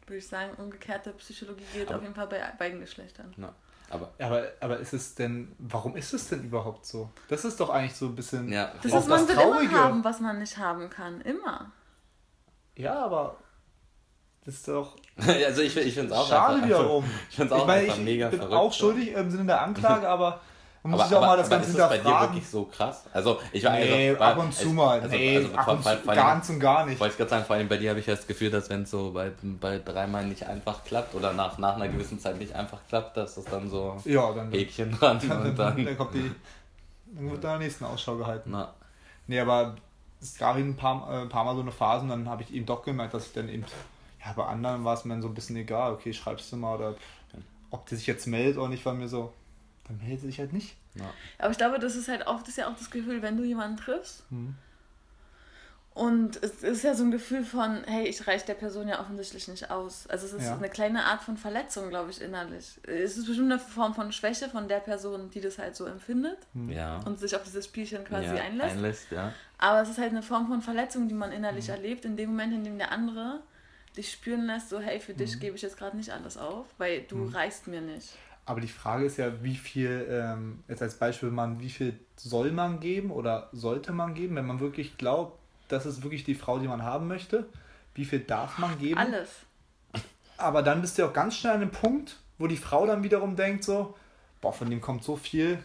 würde 0.05 0.17
ich 0.17 0.27
sagen, 0.27 0.51
umgekehrte 0.57 1.11
Psychologie 1.13 1.63
gilt 1.73 1.87
Aber- 1.87 1.97
auf 1.97 2.01
jeden 2.03 2.15
Fall 2.15 2.27
bei 2.27 2.39
beiden 2.57 2.79
Geschlechtern. 2.79 3.33
Ja. 3.37 3.53
Aber 3.91 4.11
Aber, 4.19 4.43
aber 4.59 4.77
ist 4.77 4.93
es 4.93 5.15
denn, 5.15 5.55
warum 5.57 5.95
ist 5.95 6.13
es 6.13 6.27
denn 6.29 6.43
überhaupt 6.43 6.85
so? 6.85 7.09
Das 7.27 7.43
ist 7.45 7.59
doch 7.59 7.69
eigentlich 7.71 7.95
so 7.95 8.05
ein 8.07 8.15
bisschen 8.15 8.51
Ja. 8.51 8.71
Das 8.83 8.85
ist, 8.85 9.07
man 9.07 9.19
das 9.19 9.27
will 9.27 9.35
Traurige. 9.35 9.71
immer 9.71 9.83
haben, 9.83 10.03
was 10.03 10.19
man 10.19 10.37
nicht 10.39 10.57
haben 10.57 10.89
kann. 10.89 11.21
Immer. 11.21 11.71
Ja, 12.75 13.03
aber 13.03 13.37
das 14.45 14.55
ist 14.55 14.67
doch 14.67 14.95
also 15.17 15.61
ich, 15.61 15.75
ich 15.75 15.93
finde 15.93 16.13
es 16.13 16.19
auch 16.19 16.27
schade 16.27 16.55
einfach, 16.55 16.67
wiederum. 16.67 17.03
Ich 17.29 17.35
finde 17.35 17.53
es 17.55 17.61
auch 17.61 17.65
meine, 17.67 17.81
einfach 17.83 17.97
ich 17.97 18.03
mega 18.03 18.29
bin 18.29 18.39
verrückt. 18.39 18.55
auch 18.55 18.73
schuldig 18.73 19.11
im 19.11 19.31
Sinne 19.31 19.45
der 19.45 19.61
Anklage, 19.61 20.07
aber 20.09 20.39
man 20.83 20.91
muss 20.91 21.01
Aber, 21.01 21.07
sich 21.09 21.17
auch 21.17 21.21
aber, 21.21 21.27
mal 21.27 21.37
das 21.37 21.49
Ganze 21.49 21.69
ist 21.69 21.75
es 21.75 21.81
bei 21.81 21.87
dir 21.89 21.93
hinterfragen. 22.03 22.33
wirklich 22.35 22.49
so 22.49 22.65
krass? 22.65 23.03
Also 23.13 23.39
ich 23.51 23.63
war 23.63 23.71
Nee, 23.73 24.09
also, 24.11 24.23
ab 24.23 24.37
und 24.37 24.53
zu 24.53 24.67
es- 24.67 24.73
mal. 24.73 24.99
Also, 25.01 25.15
nee, 25.15 25.35
also, 25.37 25.53
ab 25.55 25.67
und 25.67 25.83
vor- 25.83 25.91
zu 25.93 25.97
vor 26.03 26.15
ganz 26.15 26.49
und 26.49 26.59
gar 26.59 26.85
nicht. 26.85 26.99
Wollte 26.99 27.11
ich 27.13 27.17
gerade 27.17 27.29
sagen, 27.29 27.45
vor 27.45 27.55
allem 27.55 27.67
bei 27.67 27.77
dir 27.77 27.89
habe 27.89 27.99
ich 27.99 28.05
das 28.05 28.25
Gefühl, 28.27 28.49
dass 28.49 28.69
wenn 28.69 28.83
es 28.83 28.91
so 28.91 29.11
bei, 29.11 29.31
bei 29.59 29.79
dreimal 29.79 30.25
nicht 30.25 30.45
einfach 30.45 30.83
klappt 30.83 31.15
oder 31.15 31.33
nach, 31.33 31.57
nach 31.57 31.75
einer 31.75 31.87
gewissen 31.89 32.19
Zeit 32.19 32.37
nicht 32.39 32.53
einfach 32.55 32.79
klappt, 32.87 33.17
dass 33.17 33.35
das 33.35 33.45
dann 33.45 33.69
so 33.69 33.97
Ja, 34.05 34.31
dann, 34.33 34.51
Häkchen 34.51 34.91
dran 34.91 35.19
dann, 35.27 35.41
und 35.47 35.59
dann, 35.59 35.75
dann. 35.85 35.97
kommt 35.97 36.13
die, 36.13 36.31
dann 37.13 37.31
wird 37.31 37.43
da 37.43 37.49
der 37.57 37.59
nächsten 37.59 37.85
Ausschau 37.85 38.15
gehalten. 38.15 38.51
Na, 38.51 38.73
Nee, 39.27 39.39
aber 39.39 39.75
es 40.21 40.37
gab 40.37 40.55
ein 40.55 40.75
paar, 40.75 41.07
äh, 41.11 41.21
ein 41.21 41.29
paar 41.29 41.43
Mal 41.43 41.55
so 41.55 41.61
eine 41.61 41.71
Phase 41.71 42.03
und 42.03 42.09
dann 42.09 42.27
habe 42.29 42.41
ich 42.43 42.53
eben 42.53 42.65
doch 42.65 42.83
gemerkt, 42.83 43.13
dass 43.13 43.27
ich 43.27 43.33
dann 43.33 43.47
eben, 43.47 43.63
ja, 44.25 44.33
bei 44.33 44.43
anderen 44.45 44.83
war 44.83 44.93
es 44.95 45.05
mir 45.05 45.13
dann 45.13 45.21
so 45.21 45.27
ein 45.27 45.33
bisschen 45.35 45.55
egal, 45.55 45.93
okay, 45.93 46.13
schreibst 46.13 46.51
du 46.51 46.55
mal 46.57 46.75
oder 46.75 46.95
ob 47.71 47.85
die 47.85 47.95
sich 47.95 48.07
jetzt 48.07 48.25
meldet 48.27 48.57
oder 48.57 48.69
nicht, 48.69 48.83
war 48.85 48.93
mir 48.93 49.07
so, 49.07 49.31
dann 49.89 49.97
meldet 49.97 50.21
sie 50.21 50.27
sich 50.27 50.39
halt 50.39 50.53
nicht. 50.53 50.77
na. 50.95 51.11
Aber 51.37 51.51
ich 51.51 51.57
glaube, 51.57 51.79
das 51.79 51.95
ist 51.97 52.07
halt 52.07 52.25
oft 52.27 52.47
ist 52.47 52.57
ja 52.57 52.69
auch 52.69 52.77
das 52.77 52.89
Gefühl, 52.89 53.21
wenn 53.21 53.35
du 53.35 53.43
jemanden 53.43 53.75
triffst. 53.75 54.23
Mhm. 54.31 54.55
Und 55.95 56.41
es 56.41 56.63
ist 56.63 56.83
ja 56.83 56.93
so 56.93 57.03
ein 57.03 57.11
Gefühl 57.11 57.43
von, 57.43 57.83
hey, 57.85 58.07
ich 58.07 58.25
reiche 58.25 58.45
der 58.45 58.53
Person 58.53 58.87
ja 58.87 59.01
offensichtlich 59.01 59.49
nicht 59.49 59.69
aus. 59.69 60.07
Also 60.07 60.27
es 60.27 60.33
ist 60.33 60.45
Ja. 60.45 60.55
eine 60.55 60.69
kleine 60.69 61.03
Art 61.03 61.21
von 61.23 61.35
Verletzung, 61.35 61.89
glaube 61.89 62.11
ich, 62.11 62.21
innerlich. 62.21 62.79
Es 62.83 63.17
ist 63.17 63.25
bestimmt 63.25 63.51
eine 63.51 63.59
Form 63.59 63.93
von 63.93 64.11
Schwäche 64.13 64.47
von 64.49 64.69
der 64.69 64.79
Person, 64.79 65.29
die 65.31 65.41
das 65.41 65.57
halt 65.57 65.75
so 65.75 65.85
empfindet 65.87 66.37
Ja. 66.69 66.99
und 67.05 67.19
sich 67.19 67.35
auf 67.35 67.43
dieses 67.43 67.65
Spielchen 67.65 68.05
quasi 68.05 68.27
ja, 68.27 68.35
einlässt. 68.43 68.75
einlässt. 68.75 69.11
Ja. 69.11 69.33
Aber 69.57 69.81
es 69.81 69.89
ist 69.89 69.97
halt 69.97 70.11
eine 70.11 70.21
Form 70.23 70.47
von 70.47 70.61
Verletzung, 70.61 71.09
die 71.09 71.15
man 71.15 71.33
innerlich 71.33 71.67
erlebt, 71.67 72.05
in 72.05 72.15
dem 72.15 72.29
Moment, 72.29 72.53
in 72.53 72.63
dem 72.63 72.77
der 72.77 72.91
andere 72.93 73.41
dich 73.97 74.09
spüren 74.11 74.45
lässt, 74.45 74.69
so 74.69 74.79
hey, 74.79 75.01
für 75.01 75.13
dich 75.15 75.35
Mhm. 75.35 75.39
gebe 75.41 75.55
ich 75.57 75.63
jetzt 75.63 75.75
gerade 75.77 75.97
nicht 75.97 76.11
alles 76.11 76.37
auf, 76.37 76.67
weil 76.77 77.01
du 77.09 77.25
reichst 77.25 77.67
mir 77.67 77.81
nicht. 77.81 78.13
Aber 78.49 78.61
die 78.61 78.67
Frage 78.67 79.05
ist 79.05 79.17
ja, 79.17 79.43
wie 79.43 79.55
viel, 79.55 80.07
ähm, 80.09 80.63
jetzt 80.67 80.81
als 80.81 80.95
Beispiel, 80.95 81.29
man, 81.29 81.59
wie 81.59 81.69
viel 81.69 81.99
soll 82.15 82.51
man 82.51 82.79
geben 82.79 83.11
oder 83.11 83.47
sollte 83.51 83.91
man 83.91 84.15
geben, 84.15 84.35
wenn 84.37 84.47
man 84.47 84.59
wirklich 84.59 84.97
glaubt, 84.97 85.37
das 85.67 85.85
ist 85.85 86.01
wirklich 86.01 86.23
die 86.23 86.33
Frau, 86.33 86.57
die 86.57 86.67
man 86.67 86.81
haben 86.81 87.07
möchte? 87.07 87.45
Wie 87.93 88.05
viel 88.05 88.21
darf 88.21 88.57
man 88.57 88.79
geben? 88.79 88.97
Alles. 88.99 89.29
Aber 90.37 90.63
dann 90.63 90.81
bist 90.81 90.97
du 90.97 91.05
auch 91.05 91.13
ganz 91.13 91.35
schnell 91.35 91.53
an 91.53 91.59
dem 91.59 91.69
Punkt, 91.69 92.17
wo 92.39 92.47
die 92.47 92.57
Frau 92.57 92.87
dann 92.87 93.03
wiederum 93.03 93.35
denkt 93.35 93.63
so, 93.63 93.95
boah, 94.41 94.51
von 94.51 94.67
dem 94.67 94.81
kommt 94.81 95.03
so 95.03 95.15
viel. 95.15 95.59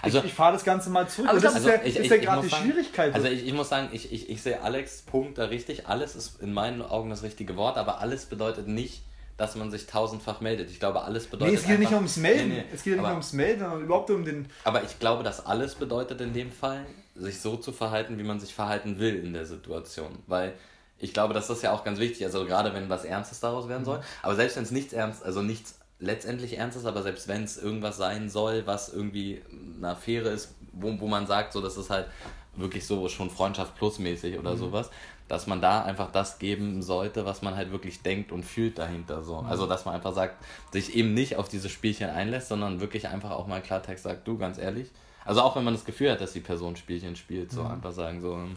Also- 0.00 0.20
ich, 0.20 0.24
ich 0.26 0.32
fahre 0.32 0.54
das 0.54 0.64
Ganze 0.64 0.88
mal 0.88 1.06
zurück. 1.10 1.28
Aber 1.28 1.40
das 1.40 1.52
ich 1.52 1.58
ist 1.60 1.66
ja, 1.66 1.74
ich- 1.84 1.96
ist 1.96 2.04
ich- 2.04 2.10
ja 2.10 2.16
ich 2.16 2.22
gerade 2.22 2.36
muss 2.38 2.46
die 2.46 2.50
sagen- 2.52 2.64
Schwierigkeit. 2.70 3.14
Also 3.14 3.28
ich, 3.28 3.46
ich 3.46 3.52
muss 3.52 3.68
sagen, 3.68 3.88
ich, 3.92 4.10
ich, 4.12 4.30
ich 4.30 4.40
sehe 4.42 4.62
Alex 4.62 5.02
Punkt 5.02 5.36
da 5.36 5.44
richtig. 5.44 5.88
Alles 5.88 6.16
ist 6.16 6.40
in 6.40 6.54
meinen 6.54 6.80
Augen 6.80 7.10
das 7.10 7.22
richtige 7.22 7.56
Wort, 7.56 7.76
aber 7.76 7.98
alles 8.00 8.24
bedeutet 8.24 8.66
nicht, 8.66 9.02
dass 9.40 9.56
man 9.56 9.70
sich 9.70 9.86
tausendfach 9.86 10.40
meldet. 10.42 10.70
Ich 10.70 10.78
glaube, 10.78 11.02
alles 11.02 11.26
bedeutet. 11.26 11.54
nee, 11.54 11.58
es 11.60 11.66
geht 11.66 11.78
nicht 11.78 11.88
einfach- 11.88 11.96
ums 11.96 12.16
Melden. 12.18 12.48
Nee, 12.50 12.54
nee, 12.56 12.64
es 12.74 12.82
geht 12.82 12.92
nicht 12.92 13.00
aber, 13.02 13.12
ums 13.12 13.32
Melden, 13.32 13.60
sondern 13.60 13.82
überhaupt 13.82 14.10
um 14.10 14.24
den. 14.24 14.46
aber 14.64 14.82
ich 14.84 14.98
glaube, 14.98 15.22
dass 15.24 15.46
alles 15.46 15.74
bedeutet 15.74 16.20
in 16.20 16.32
dem 16.34 16.52
Fall, 16.52 16.84
sich 17.14 17.40
so 17.40 17.56
zu 17.56 17.72
verhalten, 17.72 18.18
wie 18.18 18.22
man 18.22 18.38
sich 18.38 18.54
verhalten 18.54 18.98
will 18.98 19.16
in 19.24 19.32
der 19.32 19.46
Situation. 19.46 20.18
Weil 20.26 20.52
ich 20.98 21.14
glaube, 21.14 21.32
das 21.32 21.48
ist 21.48 21.62
ja 21.62 21.72
auch 21.72 21.84
ganz 21.84 21.98
wichtig. 21.98 22.24
Also 22.24 22.44
gerade 22.44 22.74
wenn 22.74 22.88
was 22.90 23.04
Ernstes 23.06 23.40
daraus 23.40 23.66
werden 23.68 23.84
soll. 23.86 24.00
Aber 24.22 24.34
selbst 24.34 24.56
wenn 24.56 24.64
es 24.64 24.70
nichts 24.70 24.92
ernst, 24.92 25.24
also 25.24 25.40
nichts 25.40 25.78
letztendlich 25.98 26.58
Ernstes, 26.58 26.84
aber 26.84 27.02
selbst 27.02 27.26
wenn 27.28 27.44
es 27.44 27.56
irgendwas 27.56 27.96
sein 27.96 28.28
soll, 28.28 28.66
was 28.66 28.90
irgendwie 28.92 29.42
eine 29.78 29.88
Affäre 29.88 30.28
ist, 30.28 30.54
wo, 30.72 30.98
wo 31.00 31.08
man 31.08 31.26
sagt, 31.26 31.52
so 31.54 31.60
das 31.62 31.76
ist 31.78 31.88
halt 31.90 32.06
wirklich 32.56 32.86
so 32.86 33.08
schon 33.08 33.30
Freundschaft 33.30 33.76
plusmäßig 33.76 34.38
oder 34.38 34.56
sowas, 34.56 34.90
dass 35.30 35.46
man 35.46 35.60
da 35.60 35.84
einfach 35.84 36.10
das 36.10 36.40
geben 36.40 36.82
sollte, 36.82 37.24
was 37.24 37.40
man 37.40 37.54
halt 37.54 37.70
wirklich 37.70 38.02
denkt 38.02 38.32
und 38.32 38.42
fühlt 38.44 38.78
dahinter 38.78 39.22
so. 39.22 39.38
Also 39.38 39.66
dass 39.66 39.84
man 39.84 39.94
einfach 39.94 40.12
sagt, 40.12 40.44
sich 40.72 40.96
eben 40.96 41.14
nicht 41.14 41.36
auf 41.36 41.48
diese 41.48 41.68
Spielchen 41.68 42.10
einlässt, 42.10 42.48
sondern 42.48 42.80
wirklich 42.80 43.06
einfach 43.06 43.30
auch 43.30 43.46
mal 43.46 43.62
Klartext 43.62 44.02
sagt, 44.02 44.26
du 44.26 44.36
ganz 44.38 44.58
ehrlich. 44.58 44.90
Also 45.24 45.42
auch 45.42 45.54
wenn 45.54 45.62
man 45.62 45.74
das 45.74 45.84
Gefühl 45.84 46.10
hat, 46.10 46.20
dass 46.20 46.32
die 46.32 46.40
Person 46.40 46.74
Spielchen 46.74 47.14
spielt, 47.14 47.52
so 47.52 47.62
einfach 47.62 47.92
sagen 47.92 48.20
so, 48.20 48.34
ähm, 48.34 48.56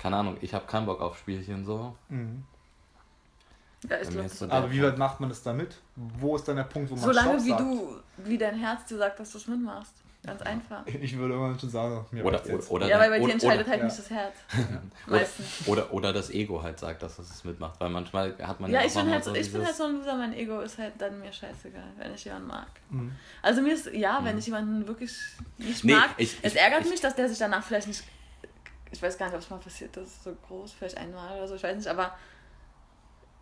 keine 0.00 0.16
Ahnung, 0.16 0.36
ich 0.42 0.54
habe 0.54 0.66
keinen 0.66 0.86
Bock 0.86 1.00
auf 1.00 1.18
Spielchen 1.18 1.64
so. 1.64 1.96
Ja, 3.88 3.96
ich 4.00 4.08
ist 4.08 4.38
so 4.38 4.48
Aber 4.48 4.70
wie 4.70 4.82
weit 4.82 4.98
macht 4.98 5.18
man 5.18 5.28
das 5.28 5.42
damit? 5.42 5.76
Wo 5.96 6.36
ist 6.36 6.46
dann 6.46 6.56
der 6.56 6.64
Punkt, 6.64 6.90
wo 6.90 6.94
man 6.94 7.04
solange 7.04 7.30
Stopp 7.30 7.44
wie 7.44 7.50
sagt? 7.50 7.60
du, 7.60 8.00
wie 8.18 8.38
dein 8.38 8.54
Herz 8.56 8.86
dir 8.86 8.98
sagt, 8.98 9.18
dass 9.18 9.32
du 9.32 9.38
es 9.38 9.48
mitmachst. 9.48 9.94
Ganz 10.26 10.42
einfach. 10.42 10.82
Ich 10.86 11.16
würde 11.16 11.34
irgendwann 11.34 11.58
schon 11.58 11.70
sagen, 11.70 12.04
mir 12.10 12.24
Oder, 12.24 12.40
oder, 12.44 12.52
jetzt. 12.54 12.70
oder, 12.70 12.88
ja, 12.88 12.98
weil 12.98 13.10
bei 13.10 13.16
oder, 13.18 13.26
dir 13.26 13.32
entscheidet 13.34 13.66
halt 13.68 13.78
ja. 13.78 13.84
nicht 13.84 13.98
das 13.98 14.10
Herz. 14.10 14.34
oder, 15.06 15.16
Meistens. 15.18 15.46
oder, 15.68 15.92
oder 15.92 16.12
das 16.12 16.30
Ego 16.30 16.62
halt 16.62 16.78
sagt, 16.78 17.02
dass 17.02 17.18
es 17.18 17.30
es 17.30 17.44
mitmacht, 17.44 17.78
weil 17.80 17.88
manchmal 17.90 18.34
hat 18.42 18.60
man 18.60 18.70
Ja, 18.70 18.80
auch 18.80 18.84
ich 18.84 18.94
bin, 18.94 19.10
halt, 19.10 19.24
so, 19.24 19.34
ich 19.34 19.52
bin 19.52 19.64
halt 19.64 19.74
so 19.76 19.84
ein 19.84 19.96
Loser, 19.98 20.14
mein 20.16 20.32
Ego 20.34 20.60
ist 20.60 20.78
halt 20.78 20.94
dann 20.98 21.20
mir 21.20 21.32
scheißegal, 21.32 21.82
wenn 21.96 22.14
ich 22.14 22.24
jemanden 22.24 22.48
mag. 22.48 22.66
Mhm. 22.90 23.12
Also 23.42 23.62
mir 23.62 23.74
ist, 23.74 23.86
ja, 23.92 24.20
wenn 24.24 24.36
ich 24.38 24.46
jemanden 24.46 24.86
wirklich 24.86 25.12
nicht 25.58 25.84
Nee, 25.84 25.92
mag, 25.94 26.10
ich- 26.16 26.36
es 26.42 26.54
ich- 26.54 26.60
ärgert 26.60 26.82
ich- 26.84 26.90
mich, 26.90 27.00
dass 27.00 27.14
der 27.14 27.28
sich 27.28 27.38
danach 27.38 27.62
vielleicht 27.62 27.86
nicht, 27.88 28.02
ich 28.90 29.02
weiß 29.02 29.16
gar 29.18 29.26
nicht, 29.26 29.34
ob 29.36 29.40
es 29.42 29.50
mal 29.50 29.58
passiert 29.58 29.96
ist, 29.96 30.24
so 30.24 30.34
groß, 30.48 30.72
vielleicht 30.72 30.96
einmal 30.96 31.36
oder 31.36 31.46
so, 31.48 31.54
ich 31.54 31.62
weiß 31.62 31.76
nicht, 31.76 31.88
aber 31.88 32.14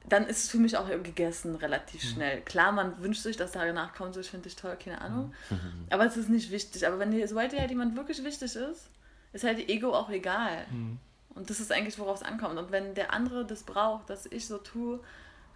dann 0.06 0.26
ist 0.26 0.44
es 0.44 0.50
für 0.50 0.58
mich 0.58 0.76
auch 0.76 0.88
gegessen, 0.88 1.54
relativ 1.56 2.02
Mhm. 2.04 2.08
schnell. 2.08 2.40
Klar, 2.42 2.72
man 2.72 3.02
wünscht 3.02 3.22
sich, 3.22 3.36
dass 3.36 3.52
da 3.52 3.64
danach 3.64 3.94
kommt, 3.94 4.14
so 4.14 4.20
ich 4.20 4.30
finde 4.30 4.44
dich 4.48 4.56
toll, 4.56 4.76
keine 4.82 5.00
Ahnung. 5.00 5.32
Mhm. 5.50 5.86
Aber 5.90 6.04
es 6.04 6.16
ist 6.16 6.28
nicht 6.28 6.50
wichtig. 6.50 6.86
Aber 6.86 6.98
wenn 6.98 7.10
dir, 7.10 7.26
sobald 7.26 7.52
dir 7.52 7.60
halt 7.60 7.70
jemand 7.70 7.96
wirklich 7.96 8.22
wichtig 8.22 8.54
ist, 8.54 8.90
ist 9.32 9.44
halt 9.44 9.68
Ego 9.68 9.94
auch 9.94 10.10
egal. 10.10 10.66
Mhm. 10.70 10.98
Und 11.30 11.50
das 11.50 11.58
ist 11.58 11.72
eigentlich, 11.72 11.98
worauf 11.98 12.18
es 12.20 12.22
ankommt. 12.22 12.58
Und 12.58 12.70
wenn 12.70 12.94
der 12.94 13.12
andere 13.12 13.44
das 13.46 13.62
braucht, 13.64 14.08
dass 14.10 14.26
ich 14.26 14.46
so 14.46 14.58
tue, 14.58 15.00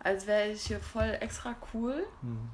als 0.01 0.27
wäre 0.27 0.49
ich 0.49 0.63
hier 0.63 0.81
voll 0.81 1.17
extra 1.21 1.55
cool, 1.75 2.05
Mhm. 2.23 2.49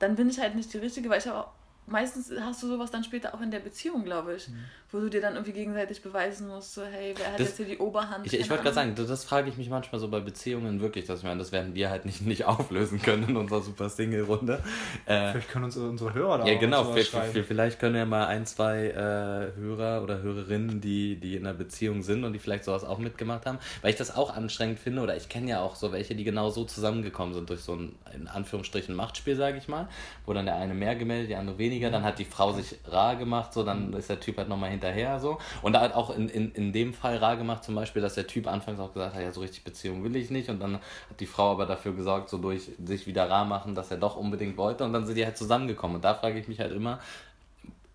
dann 0.00 0.16
bin 0.16 0.28
ich 0.28 0.40
halt 0.40 0.54
nicht 0.54 0.72
die 0.72 0.78
Richtige, 0.78 1.08
weil 1.08 1.18
ich 1.20 1.26
habe 1.28 1.48
meistens 1.86 2.32
hast 2.40 2.62
du 2.62 2.68
sowas 2.68 2.90
dann 2.90 3.04
später 3.04 3.34
auch 3.34 3.40
in 3.40 3.50
der 3.50 3.58
Beziehung, 3.60 4.04
glaube 4.04 4.34
ich, 4.34 4.48
wo 4.92 5.00
du 5.00 5.08
dir 5.08 5.20
dann 5.20 5.34
irgendwie 5.34 5.52
gegenseitig 5.52 6.02
beweisen 6.02 6.48
musst, 6.48 6.74
so 6.74 6.82
hey, 6.82 7.14
wer 7.16 7.32
hat 7.32 7.40
Das- 7.40 7.48
jetzt 7.48 7.56
hier 7.56 7.66
die 7.66 7.78
Oberhand? 7.78 8.26
Ich, 8.26 8.34
ich 8.34 8.48
wollte 8.50 8.62
gerade 8.64 8.74
sagen, 8.74 8.94
das, 8.94 9.06
das 9.08 9.24
frage 9.24 9.48
ich 9.48 9.56
mich 9.56 9.68
manchmal 9.70 10.00
so 10.00 10.08
bei 10.08 10.20
Beziehungen 10.20 10.80
wirklich, 10.80 11.06
dass 11.06 11.20
ich 11.20 11.24
meine, 11.24 11.38
das 11.38 11.50
werden 11.52 11.74
wir 11.74 11.90
halt 11.90 12.04
nicht, 12.04 12.20
nicht 12.26 12.44
auflösen 12.44 13.00
können 13.02 13.28
in 13.30 13.36
unserer 13.36 13.62
super 13.62 13.88
Single-Runde. 13.88 14.62
Äh, 15.06 15.32
Vielleicht 15.32 15.48
können 15.50 15.64
uns 15.64 15.76
unsere 15.76 16.14
Hörer 16.14 16.38
da 16.38 16.46
ja, 16.46 16.56
auch 16.56 16.60
genau, 16.60 16.84
sowas 16.84 16.96
vi- 17.00 17.04
schreiben. 17.10 17.32
vi- 17.38 17.42
vielleicht 17.42 17.78
können 17.80 17.96
ja 17.96 18.04
mal 18.04 18.26
ein, 18.26 18.44
zwei 18.46 18.88
äh, 18.88 19.58
Hörer 19.58 20.02
oder 20.02 20.20
Hörerinnen, 20.22 20.80
die, 20.80 21.16
die 21.16 21.36
in 21.36 21.46
einer 21.46 21.56
Beziehung 21.56 22.02
sind 22.02 22.24
und 22.24 22.32
die 22.34 22.38
vielleicht 22.38 22.64
sowas 22.64 22.84
auch 22.84 22.98
mitgemacht 22.98 23.46
haben, 23.46 23.58
weil 23.80 23.90
ich 23.90 23.96
das 23.96 24.14
auch 24.14 24.34
anstrengend 24.36 24.78
finde 24.78 25.00
oder 25.02 25.16
ich 25.16 25.28
kenne 25.28 25.48
ja 25.50 25.60
auch 25.62 25.74
so 25.76 25.92
welche, 25.92 26.14
die 26.14 26.24
genau 26.24 26.50
so 26.50 26.64
zusammengekommen 26.64 27.34
sind 27.34 27.48
durch 27.48 27.60
so 27.62 27.74
ein, 27.74 27.94
in 28.14 28.28
Anführungsstrichen, 28.28 28.94
Machtspiel, 28.94 29.36
sage 29.36 29.56
ich 29.58 29.68
mal, 29.68 29.88
wo 30.26 30.32
dann 30.32 30.46
der 30.46 30.56
eine 30.56 30.74
mehr 30.74 30.96
gemeldet, 30.96 31.30
die 31.30 31.36
andere 31.36 31.56
weniger, 31.58 31.90
dann 31.90 32.02
hat 32.02 32.18
die 32.18 32.24
Frau 32.24 32.52
sich 32.52 32.76
rar 32.86 33.16
gemacht, 33.16 33.52
so, 33.54 33.62
dann 33.64 33.92
ist 33.94 34.10
der 34.10 34.20
Typ 34.20 34.36
halt 34.38 34.48
nochmal 34.48 34.70
hinterher, 34.82 35.20
so. 35.20 35.38
Und 35.62 35.72
da 35.74 35.80
hat 35.80 35.94
auch 35.94 36.14
in, 36.16 36.28
in, 36.28 36.52
in 36.52 36.72
dem 36.72 36.92
Fall 36.94 37.16
rar 37.16 37.36
gemacht, 37.36 37.64
zum 37.64 37.74
Beispiel, 37.74 38.02
dass 38.02 38.14
der 38.14 38.26
Typ 38.26 38.46
anfangs 38.46 38.80
auch 38.80 38.92
gesagt 38.92 39.14
hat, 39.14 39.22
ja, 39.22 39.32
so 39.32 39.40
richtig 39.40 39.64
Beziehung 39.64 40.02
will 40.04 40.16
ich 40.16 40.30
nicht 40.30 40.48
und 40.48 40.60
dann 40.60 40.74
hat 40.74 41.20
die 41.20 41.26
Frau 41.26 41.52
aber 41.52 41.66
dafür 41.66 41.94
gesorgt, 41.94 42.28
so 42.28 42.38
durch 42.38 42.70
sich 42.84 43.06
wieder 43.06 43.28
rar 43.30 43.44
machen, 43.44 43.74
dass 43.74 43.90
er 43.90 43.96
doch 43.96 44.16
unbedingt 44.16 44.56
wollte 44.56 44.84
und 44.84 44.92
dann 44.92 45.06
sind 45.06 45.16
die 45.16 45.24
halt 45.24 45.36
zusammengekommen 45.36 45.96
und 45.96 46.04
da 46.04 46.14
frage 46.14 46.38
ich 46.38 46.48
mich 46.48 46.60
halt 46.60 46.72
immer, 46.72 47.00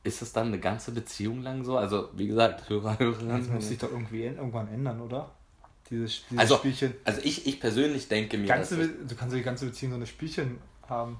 ist 0.04 0.21
es 0.21 0.32
dann 0.32 0.47
eine 0.47 0.60
ganze 0.60 0.91
Beziehung 0.91 1.43
lang 1.43 1.65
so? 1.65 1.78
Also, 1.78 2.10
wie 2.13 2.28
gesagt, 2.28 2.69
Hörer, 2.69 2.95
Das 3.28 3.47
muss 3.50 3.67
sich 3.67 3.78
doch 3.78 3.91
irgendwie 3.91 4.23
irgendwann 4.23 4.69
ändern, 4.69 5.02
oder? 5.02 5.30
Dieses, 5.89 6.23
dieses 6.30 6.39
Also, 6.39 6.56
Spielchen. 6.58 6.93
also 7.04 7.21
ich, 7.23 7.45
ich 7.45 7.60
persönlich 7.60 8.08
denke 8.08 8.38
mir, 8.38 8.47
Ganze, 8.47 8.78
du 8.88 9.15
kannst 9.15 9.34
ja 9.34 9.38
die 9.38 9.43
ganze 9.43 9.65
Beziehung 9.65 9.91
so 9.91 9.95
eine 9.97 10.06
Spielchen 10.08 10.60
haben. 10.88 11.17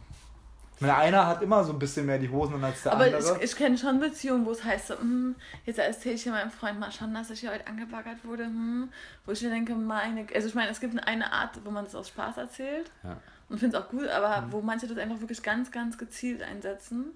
Meine, 0.80 0.96
einer 0.96 1.26
hat 1.26 1.42
immer 1.42 1.64
so 1.64 1.74
ein 1.74 1.80
bisschen 1.80 2.06
mehr 2.06 2.20
die 2.20 2.30
Hosen 2.30 2.64
als 2.64 2.84
der 2.84 2.94
Aber 2.94 3.06
andere. 3.06 3.38
ich, 3.38 3.44
ich 3.44 3.56
kenne 3.56 3.78
schon 3.78 4.00
Beziehungen, 4.00 4.46
wo 4.46 4.52
es 4.52 4.64
heißt, 4.64 4.88
so, 4.88 5.00
hm, 5.00 5.36
jetzt 5.66 5.80
erzähle 5.80 6.16
ich 6.16 6.24
hier 6.24 6.32
meinem 6.32 6.52
Freund 6.52 6.80
mal 6.80 6.92
schon, 6.92 7.14
dass 7.14 7.30
ich 7.32 7.40
hier 7.40 7.52
heute 7.52 7.66
angebaggert 7.66 8.24
wurde. 8.24 8.46
Hm, 8.46 8.90
wo 9.26 9.32
ich 9.32 9.42
mir 9.42 9.50
denke, 9.50 9.74
meine. 9.74 10.28
Also, 10.36 10.48
ich 10.48 10.56
meine, 10.56 10.70
es 10.70 10.80
gibt 10.80 10.98
eine 11.08 11.32
Art, 11.32 11.60
wo 11.64 11.72
man 11.72 11.86
das 11.86 11.96
aus 11.96 12.10
Spaß 12.10 12.38
erzählt. 12.38 12.92
Ja. 13.04 13.18
Und 13.50 13.60
finde 13.60 13.78
es 13.78 13.84
auch 13.84 13.90
gut, 13.90 14.08
aber 14.08 14.48
wo 14.52 14.62
manche 14.62 14.88
das 14.88 14.98
einfach 14.98 15.20
wirklich 15.20 15.42
ganz, 15.42 15.72
ganz 15.72 15.98
gezielt 15.98 16.44
einsetzen. 16.44 17.12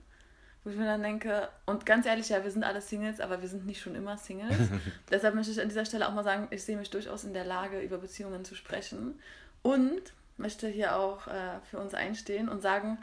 Wo 0.64 0.70
ich 0.70 0.78
mir 0.78 0.86
dann 0.86 1.02
denke, 1.02 1.50
und 1.66 1.86
ganz 1.88 2.06
ehrlich, 2.06 2.30
ja, 2.30 2.44
wir 2.44 2.52
sind 2.52 2.64
alle 2.64 2.82
Singles, 2.82 3.20
aber 3.20 3.42
wir 3.42 3.50
sind 3.50 3.66
nicht 3.66 3.82
schon 3.82 3.96
immer 3.96 4.18
Singles. 4.18 4.56
Deshalb 5.12 5.34
möchte 5.36 5.52
ich 5.52 5.60
an 5.60 5.70
dieser 5.70 5.86
Stelle 5.86 6.08
auch 6.08 6.14
mal 6.14 6.24
sagen, 6.24 6.48
ich 6.52 6.64
sehe 6.64 6.78
mich 6.78 6.90
durchaus 6.92 7.24
in 7.24 7.34
der 7.34 7.46
Lage, 7.46 7.82
über 7.82 7.98
Beziehungen 7.98 8.46
zu 8.46 8.56
sprechen. 8.56 9.20
Und 9.64 10.14
möchte 10.38 10.68
hier 10.68 10.96
auch 10.96 11.28
äh, 11.28 11.60
für 11.70 11.80
uns 11.80 11.94
einstehen 11.94 12.50
und 12.50 12.62
sagen, 12.62 12.98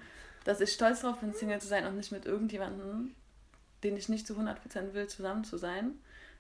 dass 0.48 0.62
ich 0.62 0.72
stolz 0.72 1.02
darauf 1.02 1.18
bin, 1.18 1.34
Single 1.34 1.60
zu 1.60 1.68
sein 1.68 1.84
und 1.84 1.98
nicht 1.98 2.10
mit 2.10 2.24
irgendjemandem, 2.24 3.10
den 3.84 3.98
ich 3.98 4.08
nicht 4.08 4.26
zu 4.26 4.32
100% 4.32 4.94
will, 4.94 5.06
zusammen 5.06 5.44
zu 5.44 5.58
sein. 5.58 5.92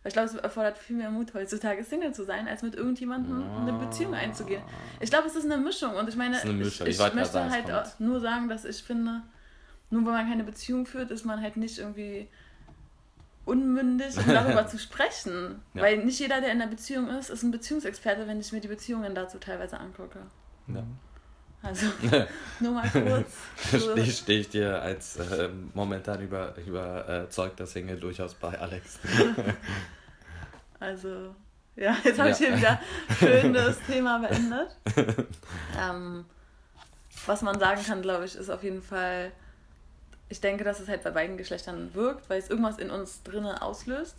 Weil 0.02 0.08
ich 0.08 0.12
glaube, 0.14 0.28
es 0.28 0.34
erfordert 0.34 0.78
viel 0.78 0.96
mehr 0.96 1.10
Mut 1.10 1.34
heutzutage, 1.34 1.84
Single 1.84 2.14
zu 2.14 2.24
sein, 2.24 2.48
als 2.48 2.62
mit 2.62 2.74
irgendjemandem 2.74 3.42
eine 3.42 3.74
Beziehung 3.74 4.14
einzugehen. 4.14 4.62
Ich 5.00 5.10
glaube, 5.10 5.26
es 5.26 5.36
ist 5.36 5.44
eine 5.44 5.58
Mischung 5.58 5.94
und 5.94 6.08
ich 6.08 6.16
meine, 6.16 6.38
ich, 6.38 6.80
Ich 6.80 6.88
ich 6.88 6.98
möchte 6.98 7.32
sagen, 7.32 7.50
halt 7.50 8.00
nur 8.00 8.18
sagen, 8.20 8.48
dass 8.48 8.64
ich 8.64 8.82
finde, 8.82 9.20
nur 9.90 10.06
weil 10.06 10.12
man 10.14 10.26
keine 10.26 10.44
Beziehung 10.44 10.86
führt, 10.86 11.10
ist 11.10 11.26
man 11.26 11.42
halt 11.42 11.58
nicht 11.58 11.78
irgendwie 11.78 12.28
unmündig, 13.44 14.16
um 14.16 14.26
darüber 14.32 14.66
zu 14.68 14.78
sprechen. 14.78 15.60
Ja. 15.74 15.82
Weil 15.82 15.98
nicht 15.98 16.18
jeder, 16.18 16.40
der 16.40 16.50
in 16.52 16.62
einer 16.62 16.70
Beziehung 16.70 17.10
ist, 17.10 17.28
ist 17.28 17.42
ein 17.42 17.50
Beziehungsexperte, 17.50 18.26
wenn 18.26 18.40
ich 18.40 18.52
mir 18.52 18.62
die 18.62 18.68
Beziehungen 18.68 19.14
dazu 19.14 19.36
teilweise 19.36 19.78
angucke. 19.78 20.20
Ja. 20.68 20.82
Also, 21.62 21.86
nur 22.60 22.72
mal 22.72 22.88
kurz. 22.88 23.32
stehe 23.68 24.06
steh 24.06 24.38
ich 24.40 24.48
dir 24.48 24.80
als 24.80 25.16
äh, 25.16 25.48
momentan 25.74 26.20
über, 26.22 26.54
überzeugter 26.56 27.66
Single 27.66 27.98
durchaus 27.98 28.34
bei 28.34 28.58
Alex. 28.58 28.98
Also, 30.80 31.34
ja, 31.74 31.96
jetzt 32.04 32.18
habe 32.20 32.30
ich 32.30 32.38
Ja. 32.38 32.46
hier 32.46 32.56
wieder 32.56 32.80
schön 33.18 33.52
das 33.52 33.80
Thema 33.86 34.18
beendet. 34.20 34.68
ähm, 35.76 36.24
was 37.26 37.42
man 37.42 37.58
sagen 37.58 37.82
kann, 37.84 38.00
glaube 38.00 38.24
ich, 38.26 38.36
ist 38.36 38.48
auf 38.48 38.62
jeden 38.62 38.80
Fall, 38.82 39.32
ich 40.28 40.40
denke, 40.40 40.62
dass 40.62 40.78
es 40.78 40.86
halt 40.88 41.02
bei 41.02 41.10
beiden 41.10 41.36
Geschlechtern 41.36 41.92
wirkt, 41.94 42.30
weil 42.30 42.38
es 42.38 42.48
irgendwas 42.48 42.78
in 42.78 42.90
uns 42.90 43.22
drinne 43.24 43.60
auslöst. 43.62 44.16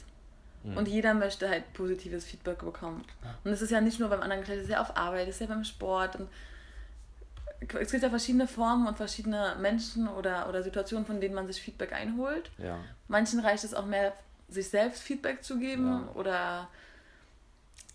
Und 0.75 0.89
jeder 0.89 1.13
möchte 1.13 1.47
halt 1.47 1.71
positives 1.71 2.25
Feedback 2.25 2.59
bekommen. 2.59 3.05
Und 3.45 3.51
es 3.51 3.61
ist 3.61 3.69
ja 3.71 3.79
nicht 3.79 4.01
nur 4.01 4.09
beim 4.09 4.21
anderen 4.21 4.41
Geschlecht, 4.41 4.59
es 4.59 4.65
ist 4.67 4.71
ja 4.73 4.81
auf 4.81 4.97
Arbeit, 4.97 5.29
es 5.29 5.35
ist 5.35 5.39
ja 5.39 5.47
beim 5.47 5.63
Sport. 5.63 6.17
Und 6.17 6.27
es 7.61 7.91
gibt 7.91 8.03
ja 8.03 8.09
verschiedene 8.09 8.47
Formen 8.47 8.87
und 8.87 8.97
verschiedene 8.97 9.55
Menschen 9.59 10.07
oder, 10.07 10.47
oder 10.49 10.63
Situationen, 10.63 11.05
von 11.05 11.19
denen 11.19 11.35
man 11.35 11.47
sich 11.47 11.61
Feedback 11.61 11.93
einholt. 11.93 12.51
Ja. 12.57 12.77
Manchen 13.07 13.39
reicht 13.39 13.63
es 13.63 13.73
auch 13.73 13.85
mehr, 13.85 14.13
sich 14.47 14.69
selbst 14.69 15.01
Feedback 15.03 15.43
zu 15.43 15.59
geben 15.59 15.87
Ja. 15.87 16.11
oder 16.13 16.69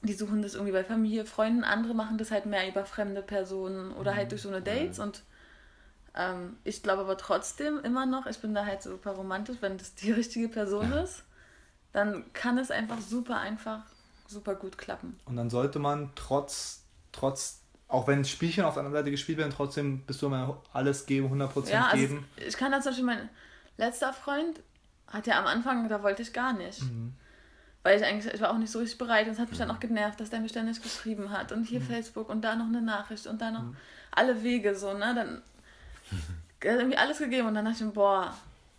die 0.02 0.12
suchen 0.12 0.42
das 0.42 0.54
irgendwie 0.54 0.72
bei 0.72 0.84
Familie, 0.84 1.24
Freunden. 1.24 1.64
Andere 1.64 1.94
machen 1.94 2.18
das 2.18 2.30
halt 2.30 2.46
mehr 2.46 2.68
über 2.68 2.84
fremde 2.84 3.22
Personen 3.22 3.92
oder 3.92 4.14
halt 4.14 4.32
durch 4.32 4.42
so 4.42 4.50
eine 4.50 4.60
Dates. 4.60 4.98
Und 4.98 5.22
ähm, 6.14 6.56
ich 6.62 6.82
glaube 6.82 7.02
aber 7.02 7.16
trotzdem 7.16 7.80
immer 7.80 8.04
noch, 8.04 8.26
ich 8.26 8.38
bin 8.38 8.54
da 8.54 8.66
halt 8.66 8.82
super 8.82 9.12
romantisch, 9.12 9.56
wenn 9.60 9.78
das 9.78 9.94
die 9.94 10.12
richtige 10.12 10.48
Person 10.48 10.92
ist, 10.92 11.24
dann 11.92 12.30
kann 12.34 12.58
es 12.58 12.70
einfach 12.70 13.00
super 13.00 13.38
einfach, 13.38 13.80
super 14.28 14.54
gut 14.54 14.76
klappen. 14.76 15.18
Und 15.24 15.36
dann 15.36 15.48
sollte 15.48 15.78
man 15.78 16.10
trotz, 16.16 16.82
trotz 17.12 17.60
auch 17.88 18.06
wenn 18.08 18.24
Spielchen 18.24 18.64
auf 18.64 18.74
der 18.74 18.82
anderen 18.84 19.02
Seite 19.02 19.10
gespielt 19.10 19.38
werden, 19.38 19.52
trotzdem 19.54 20.00
bist 20.00 20.20
du 20.22 20.26
immer 20.26 20.60
alles 20.72 21.06
geben, 21.06 21.28
100% 21.32 21.70
Ja, 21.70 21.86
also 21.86 21.96
geben. 21.96 22.26
ich 22.36 22.56
kann 22.56 22.72
da 22.72 22.80
zum 22.80 22.90
Beispiel, 22.90 23.04
mein 23.06 23.28
letzter 23.76 24.12
Freund 24.12 24.60
hat 25.06 25.26
ja 25.26 25.38
am 25.38 25.46
Anfang, 25.46 25.88
da 25.88 26.02
wollte 26.02 26.22
ich 26.22 26.32
gar 26.32 26.52
nicht. 26.54 26.82
Mhm. 26.82 27.14
Weil 27.82 27.98
ich 28.00 28.04
eigentlich, 28.06 28.32
ich 28.32 28.40
war 28.40 28.50
auch 28.50 28.58
nicht 28.58 28.72
so 28.72 28.78
richtig 28.78 28.96
bereit 28.98 29.26
und 29.26 29.34
es 29.34 29.38
hat 29.38 29.50
mich 29.50 29.58
dann 29.58 29.70
auch 29.70 29.78
genervt, 29.78 30.18
dass 30.18 30.30
der 30.30 30.40
mich 30.40 30.52
dann 30.52 30.64
nicht 30.64 30.82
geschrieben 30.82 31.30
hat. 31.30 31.52
Und 31.52 31.60
Mhm. 31.60 31.64
hier 31.66 31.80
Facebook 31.82 32.30
und 32.30 32.40
da 32.42 32.56
noch 32.56 32.64
eine 32.66 32.80
Nachricht 32.80 33.26
und 33.26 33.40
da 33.42 33.50
noch 33.50 33.64
alle 34.10 34.42
Wege 34.42 34.74
so, 34.74 34.94
ne? 34.94 35.12
Dann 35.14 35.42
er 36.60 36.72
hat 36.72 36.78
irgendwie 36.80 36.96
alles 36.96 37.18
gegeben 37.18 37.46
und 37.48 37.54
dann 37.54 37.64
dachte 37.66 37.78
ich 37.80 37.84
mir, 37.84 37.92
boah. 37.92 38.34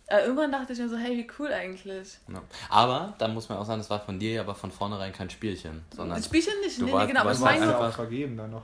Äh, 0.08 0.20
irgendwann 0.22 0.52
dachte 0.52 0.72
ich 0.72 0.78
mir 0.78 0.88
so, 0.88 0.96
hey, 0.96 1.16
wie 1.16 1.26
cool 1.38 1.52
eigentlich. 1.52 2.18
Ja. 2.28 2.40
Aber 2.68 3.14
da 3.18 3.26
muss 3.26 3.48
man 3.48 3.58
auch 3.58 3.64
sagen, 3.64 3.80
das 3.80 3.90
war 3.90 3.98
von 4.00 4.18
dir 4.20 4.32
ja 4.34 4.40
aber 4.42 4.54
von 4.54 4.70
vornherein 4.70 5.12
kein 5.12 5.28
Spielchen, 5.30 5.82
sondern 5.94 6.18
Das 6.18 6.26
Spielchen 6.26 6.52
nicht, 6.64 6.80
Du 6.80 6.84
nee, 6.84 6.92
nee, 6.94 7.06
genau, 7.08 7.20
aber 7.22 7.30
du 7.30 7.36
ich 7.36 7.42
warst 7.42 7.42
war 7.42 7.52
meine, 7.52 7.66
einfach- 7.72 7.84
einfach 7.86 7.96
vergeben 7.96 8.36
dann 8.36 8.52
noch. 8.52 8.62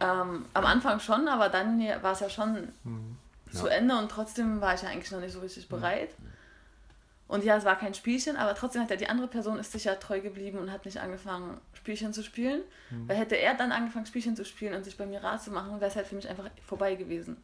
Ähm, 0.00 0.44
am 0.54 0.66
Anfang 0.66 1.00
schon, 1.00 1.28
aber 1.28 1.48
dann 1.48 1.78
war 2.02 2.12
es 2.12 2.20
ja 2.20 2.28
schon 2.28 2.68
Mhm. 2.84 3.16
zu 3.52 3.66
Ende 3.68 3.96
und 3.96 4.10
trotzdem 4.10 4.60
war 4.60 4.74
ich 4.74 4.82
ja 4.82 4.88
eigentlich 4.88 5.10
noch 5.12 5.20
nicht 5.20 5.32
so 5.32 5.40
richtig 5.40 5.68
bereit. 5.68 6.10
Und 7.26 7.42
ja, 7.42 7.56
es 7.56 7.64
war 7.64 7.76
kein 7.76 7.94
Spielchen, 7.94 8.36
aber 8.36 8.54
trotzdem 8.54 8.82
hat 8.82 8.90
ja 8.90 8.96
die 8.96 9.08
andere 9.08 9.28
Person 9.28 9.58
ist 9.58 9.72
sich 9.72 9.84
ja 9.84 9.94
treu 9.94 10.20
geblieben 10.20 10.58
und 10.58 10.70
hat 10.70 10.84
nicht 10.84 10.98
angefangen, 11.00 11.58
Spielchen 11.72 12.12
zu 12.12 12.22
spielen. 12.22 12.60
Mhm. 12.90 13.08
Weil 13.08 13.16
hätte 13.16 13.36
er 13.36 13.54
dann 13.54 13.72
angefangen, 13.72 14.04
Spielchen 14.06 14.36
zu 14.36 14.44
spielen 14.44 14.74
und 14.74 14.84
sich 14.84 14.96
bei 14.98 15.06
mir 15.06 15.22
rat 15.24 15.42
zu 15.42 15.50
machen, 15.50 15.80
wäre 15.80 15.90
es 15.90 15.96
halt 15.96 16.06
für 16.06 16.16
mich 16.16 16.28
einfach 16.28 16.50
vorbei 16.66 16.94
gewesen. 16.96 17.36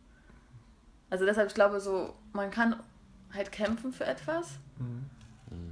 Also 1.09 1.25
deshalb, 1.25 1.49
ich 1.49 1.55
glaube 1.55 1.81
so, 1.81 2.15
man 2.33 2.51
kann 2.51 2.77
halt 3.33 3.51
kämpfen 3.53 3.93
für 3.93 4.05
etwas, 4.05 4.59
Mhm. 4.79 5.07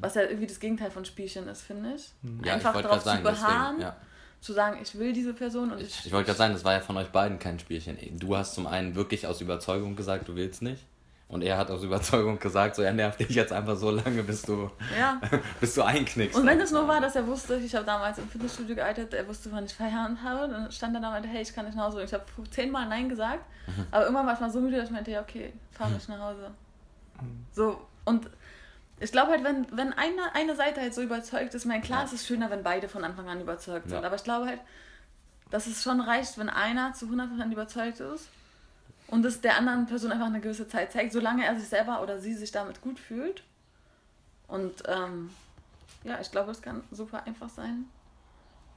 was 0.01 0.15
ja 0.15 0.23
irgendwie 0.23 0.47
das 0.47 0.59
Gegenteil 0.59 0.91
von 0.91 1.05
Spielchen 1.05 1.47
ist, 1.49 1.63
finde 1.63 1.95
ich. 1.95 2.13
ja, 2.45 2.55
Einfach 2.55 2.75
ich 2.77 2.83
darauf 2.83 3.05
zu 3.05 3.23
beharren, 3.23 3.77
deswegen, 3.77 3.81
ja. 3.83 3.97
Zu 4.41 4.53
sagen, 4.53 4.79
ich 4.83 4.99
will 4.99 5.13
diese 5.13 5.35
Person 5.35 5.73
und 5.73 5.81
ich... 5.81 5.89
Ich, 5.89 6.07
ich 6.07 6.13
wollte 6.13 6.27
gerade 6.27 6.39
sagen, 6.39 6.53
das 6.55 6.65
war 6.65 6.75
ja 6.75 6.81
von 6.81 6.97
euch 6.97 7.09
beiden 7.09 7.39
kein 7.39 7.59
Spielchen. 7.59 7.99
Du 8.19 8.37
hast 8.37 8.55
zum 8.55 8.67
einen 8.67 8.95
wirklich 8.95 9.27
aus 9.27 9.41
Überzeugung 9.41 9.97
gesagt, 9.97 10.29
du 10.29 10.37
willst 10.37 10.63
nicht. 10.63 10.85
Und 11.29 11.43
er 11.43 11.59
hat 11.59 11.71
aus 11.71 11.83
Überzeugung 11.83 12.39
gesagt, 12.39 12.77
so 12.77 12.83
er 12.83 12.95
nervt 12.95 13.21
dich 13.21 13.31
jetzt 13.31 13.53
einfach 13.53 13.77
so 13.77 13.91
lange, 13.91 14.23
bis 14.23 14.43
du, 14.43 14.71
ja. 14.99 15.21
bis 15.61 15.75
du 15.75 15.83
einknickst. 15.83 16.39
Und 16.39 16.47
wenn 16.47 16.59
es 16.59 16.71
nur 16.71 16.89
war, 16.89 17.03
dass 17.03 17.17
er 17.17 17.27
wusste, 17.27 17.57
ich 17.57 17.75
habe 17.75 17.85
damals 17.85 18.17
im 18.17 18.27
Fitnessstudio 18.29 18.77
gearbeitet, 18.77 19.13
er 19.13 19.29
wusste, 19.29 19.53
wann 19.53 19.67
ich 19.67 19.75
Feierabend 19.75 20.23
habe, 20.23 20.51
dann 20.51 20.73
stand 20.73 20.95
er 20.95 21.03
da 21.03 21.09
und 21.09 21.13
meinte, 21.15 21.29
hey, 21.29 21.43
ich 21.43 21.55
kann 21.55 21.67
nicht 21.67 21.77
nach 21.77 21.85
Hause. 21.85 21.99
Und 21.99 22.05
ich 22.05 22.15
habe 22.15 22.25
zehnmal 22.51 22.89
Nein 22.89 23.11
gesagt, 23.11 23.45
aber 23.91 24.05
irgendwann 24.05 24.27
war 24.27 24.35
ich 24.35 24.41
mal 24.41 24.51
so 24.51 24.61
müde, 24.61 24.79
dass 24.79 24.87
ich 24.87 24.93
meinte, 24.93 25.11
ja, 25.11 25.21
okay, 25.21 25.53
fahr 25.73 25.91
mich 25.91 26.09
nach 26.09 26.19
Hause. 26.19 26.51
So, 27.53 27.79
und 28.07 28.31
ich 29.01 29.13
glaube 29.13 29.33
halt, 29.33 29.45
wenn, 29.45 29.67
wenn 29.77 29.93
eine, 29.93 30.35
eine 30.35 30.57
Seite 30.57 30.81
halt 30.81 30.95
so 30.95 31.03
überzeugt 31.03 31.55
ist, 31.55 31.65
mein 31.65 31.83
klar, 31.83 32.05
es 32.05 32.13
ist 32.13 32.27
schöner, 32.27 32.51
wenn 32.51 32.63
beide 32.63 32.89
von 32.89 33.05
Anfang 33.05 33.29
an 33.29 33.41
überzeugt 33.41 33.89
sind, 33.89 34.01
Ja. 34.01 34.07
aber 34.07 34.17
ich 34.17 34.25
glaube 34.25 34.47
halt, 34.47 34.61
dass 35.51 35.67
es 35.67 35.83
schon 35.83 36.01
reicht, 36.01 36.37
wenn 36.39 36.49
einer 36.49 36.93
zu 36.95 37.07
100% 37.07 37.51
überzeugt 37.53 38.01
ist 38.01 38.29
und 39.07 39.25
es 39.25 39.41
der 39.41 39.57
anderen 39.57 39.87
Person 39.87 40.13
einfach 40.13 40.27
eine 40.27 40.41
gewisse 40.41 40.69
Zeit 40.69 40.93
zeigt, 40.93 41.13
solange 41.13 41.45
er 41.45 41.59
sich 41.59 41.69
selber 41.69 42.03
oder 42.03 42.19
sie 42.19 42.35
sich 42.35 42.51
damit 42.51 42.81
gut 42.83 42.99
fühlt. 42.99 43.43
Und 44.47 44.83
ähm, 44.87 45.31
ja, 46.05 46.21
ich 46.21 46.31
glaube, 46.31 46.51
es 46.51 46.61
kann 46.63 46.83
super 46.91 47.25
einfach 47.27 47.49
sein. 47.49 47.87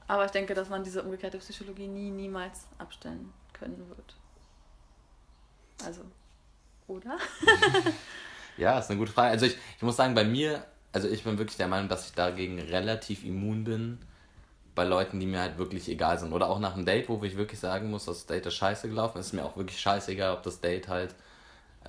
Aber 0.08 0.24
ich 0.24 0.30
denke, 0.30 0.54
dass 0.54 0.68
man 0.68 0.82
diese 0.84 1.02
umgekehrte 1.02 1.38
Psychologie 1.38 1.88
nie, 1.88 2.10
niemals 2.10 2.66
abstellen 2.78 3.32
können 3.52 3.86
wird. 3.88 4.16
Also, 5.84 6.02
oder? 6.88 7.18
Ja, 8.56 8.78
ist 8.78 8.90
eine 8.90 8.98
gute 8.98 9.12
Frage. 9.12 9.30
Also 9.30 9.46
ich, 9.46 9.56
ich 9.76 9.82
muss 9.82 9.96
sagen, 9.96 10.14
bei 10.14 10.24
mir, 10.24 10.64
also 10.92 11.08
ich 11.08 11.24
bin 11.24 11.38
wirklich 11.38 11.56
der 11.56 11.68
Meinung, 11.68 11.88
dass 11.88 12.06
ich 12.06 12.14
dagegen 12.14 12.58
relativ 12.60 13.24
immun 13.24 13.64
bin 13.64 13.98
bei 14.74 14.84
Leuten, 14.84 15.20
die 15.20 15.26
mir 15.26 15.40
halt 15.40 15.58
wirklich 15.58 15.88
egal 15.88 16.18
sind. 16.18 16.32
Oder 16.32 16.48
auch 16.48 16.58
nach 16.58 16.74
einem 16.74 16.86
Date, 16.86 17.08
wo 17.08 17.22
ich 17.24 17.36
wirklich 17.36 17.60
sagen 17.60 17.90
muss, 17.90 18.06
das 18.06 18.26
Date 18.26 18.46
ist 18.46 18.54
scheiße 18.54 18.88
gelaufen, 18.88 19.18
ist 19.18 19.32
mir 19.32 19.44
auch 19.44 19.56
wirklich 19.56 19.80
scheißegal, 19.80 20.34
ob 20.34 20.42
das 20.42 20.60
Date 20.60 20.88
halt 20.88 21.14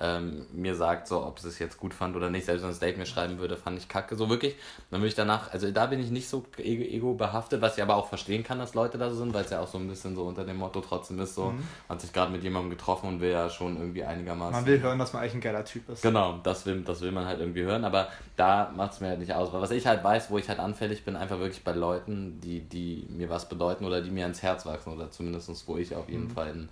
ähm, 0.00 0.46
mir 0.52 0.74
sagt, 0.74 1.08
so, 1.08 1.24
ob 1.24 1.38
sie 1.38 1.48
es 1.48 1.58
jetzt 1.58 1.78
gut 1.78 1.94
fand 1.94 2.16
oder 2.16 2.30
nicht. 2.30 2.46
Selbst 2.46 2.62
wenn 2.62 2.70
das 2.70 2.80
Date 2.80 2.98
mir 2.98 3.06
schreiben 3.06 3.38
würde, 3.38 3.56
fand 3.56 3.78
ich 3.78 3.88
kacke. 3.88 4.16
So 4.16 4.28
wirklich, 4.28 4.56
dann 4.90 5.00
würde 5.00 5.08
ich 5.08 5.14
danach, 5.14 5.52
also 5.52 5.70
da 5.70 5.86
bin 5.86 6.00
ich 6.00 6.10
nicht 6.10 6.28
so 6.28 6.44
ego, 6.58 6.82
ego 6.82 7.14
behaftet, 7.14 7.60
was 7.60 7.76
ich 7.76 7.82
aber 7.82 7.96
auch 7.96 8.08
verstehen 8.08 8.42
kann, 8.42 8.58
dass 8.58 8.74
Leute 8.74 8.98
da 8.98 9.10
so 9.10 9.16
sind, 9.16 9.34
weil 9.34 9.44
es 9.44 9.50
ja 9.50 9.60
auch 9.60 9.68
so 9.68 9.78
ein 9.78 9.88
bisschen 9.88 10.16
so 10.16 10.24
unter 10.24 10.44
dem 10.44 10.56
Motto 10.56 10.80
trotzdem 10.80 11.20
ist, 11.20 11.34
so, 11.34 11.46
man 11.46 11.62
hat 11.88 12.00
sich 12.00 12.12
gerade 12.12 12.32
mit 12.32 12.42
jemandem 12.42 12.70
getroffen 12.70 13.08
und 13.08 13.20
will 13.20 13.30
ja 13.30 13.48
schon 13.48 13.76
irgendwie 13.76 14.04
einigermaßen. 14.04 14.52
Man 14.52 14.66
will 14.66 14.80
hören, 14.80 14.98
dass 14.98 15.12
man 15.12 15.22
eigentlich 15.22 15.34
ein 15.34 15.40
geiler 15.40 15.64
Typ 15.64 15.88
ist. 15.88 16.02
Genau, 16.02 16.38
das 16.42 16.66
will, 16.66 16.82
das 16.82 17.00
will 17.00 17.12
man 17.12 17.26
halt 17.26 17.40
irgendwie 17.40 17.62
hören, 17.62 17.84
aber 17.84 18.08
da 18.36 18.72
macht 18.74 18.92
es 18.92 19.00
mir 19.00 19.08
halt 19.08 19.20
nicht 19.20 19.34
aus. 19.34 19.52
Weil 19.52 19.60
was 19.60 19.70
ich 19.70 19.86
halt 19.86 20.02
weiß, 20.02 20.30
wo 20.30 20.38
ich 20.38 20.48
halt 20.48 20.58
anfällig 20.58 21.04
bin, 21.04 21.16
einfach 21.16 21.38
wirklich 21.38 21.62
bei 21.62 21.72
Leuten, 21.72 22.40
die, 22.40 22.60
die 22.60 23.06
mir 23.10 23.30
was 23.30 23.48
bedeuten 23.48 23.84
oder 23.84 24.00
die 24.00 24.10
mir 24.10 24.24
ans 24.24 24.42
Herz 24.42 24.66
wachsen 24.66 24.92
oder 24.92 25.10
zumindest 25.10 25.44
wo 25.68 25.76
ich 25.76 25.94
auf 25.94 26.08
jeden 26.08 26.30
Fall 26.30 26.48
ein, 26.48 26.68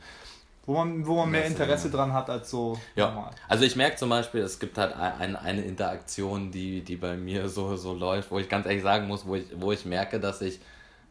Wo 0.65 0.75
man, 0.75 1.05
wo 1.05 1.17
man 1.17 1.31
mehr 1.31 1.45
Interesse 1.47 1.89
ja. 1.89 1.95
dran 1.95 2.13
hat 2.13 2.31
als 2.31 2.49
so 2.51 2.79
ja, 2.95 3.09
normal. 3.11 3.31
also 3.49 3.65
ich 3.65 3.75
merke 3.75 3.97
zum 3.97 4.11
Beispiel, 4.11 4.43
es 4.43 4.61
gibt 4.61 4.79
halt 4.79 4.95
ein, 4.95 5.35
eine 5.35 5.63
Interaktion, 5.63 6.53
die, 6.53 6.83
die 6.83 6.95
bei 6.97 7.17
mir 7.17 7.49
so, 7.57 7.77
so 7.77 7.93
läuft, 7.95 8.31
wo 8.31 8.39
ich 8.39 8.49
ganz 8.49 8.67
ehrlich 8.67 8.83
sagen 8.83 9.09
muss, 9.09 9.27
wo 9.27 9.35
ich, 9.35 9.47
wo 9.57 9.73
ich 9.73 9.85
merke, 9.85 10.21
dass 10.21 10.41
ich, 10.41 10.61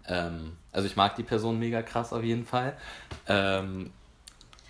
ähm, 0.08 0.56
also 0.72 0.88
ich 0.88 0.96
mag 0.96 1.16
die 1.18 1.24
Person 1.24 1.60
mega 1.60 1.82
krass 1.82 2.14
auf 2.14 2.24
jeden 2.24 2.46
Fall. 2.46 2.78
Ähm, 3.28 3.92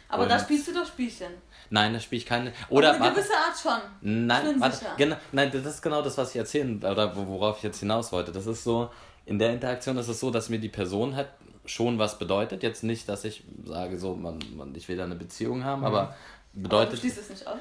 Aber 0.09 0.25
da 0.25 0.39
spielst 0.39 0.67
du 0.67 0.73
doch 0.73 0.85
Spielchen. 0.87 1.31
nein, 1.69 1.93
da 1.93 1.99
spiele 1.99 2.17
ich 2.19 2.25
keine. 2.25 2.51
Oder 2.69 2.91
Auf 2.91 3.01
eine 3.01 3.11
gewisse 3.13 3.33
Art 3.33 3.57
schon. 3.61 3.79
Nein, 4.01 4.59
warte, 4.59 4.85
genau, 4.97 5.15
nein, 5.31 5.51
das 5.53 5.63
ist 5.65 5.81
genau 5.83 6.01
das, 6.01 6.17
was 6.17 6.31
ich 6.31 6.37
erzählen, 6.37 6.77
oder 6.83 7.15
wo- 7.15 7.27
worauf 7.27 7.57
ich 7.57 7.63
jetzt 7.63 7.79
hinaus 7.79 8.11
wollte. 8.11 8.31
Das 8.31 8.47
ist 8.47 8.63
so, 8.63 8.89
in 9.27 9.37
der 9.37 9.53
Interaktion 9.53 9.95
ist 9.99 10.07
es 10.07 10.19
so, 10.19 10.31
dass 10.31 10.49
mir 10.49 10.59
die 10.59 10.69
Person 10.69 11.15
halt 11.15 11.29
schon 11.65 11.99
was 11.99 12.17
bedeutet. 12.19 12.63
Jetzt 12.63 12.83
nicht, 12.83 13.07
dass 13.09 13.23
ich 13.23 13.43
sage, 13.65 13.97
so, 13.99 14.15
man, 14.15 14.39
man, 14.55 14.73
ich 14.75 14.87
will 14.87 14.97
da 14.97 15.03
eine 15.03 15.15
Beziehung 15.15 15.63
haben, 15.63 15.83
aber 15.85 16.01
Aber 16.01 16.15
du 16.53 16.61
bedeutet. 16.63 16.99
schließt 16.99 17.17
es 17.19 17.29
nicht 17.29 17.47
aus. 17.47 17.59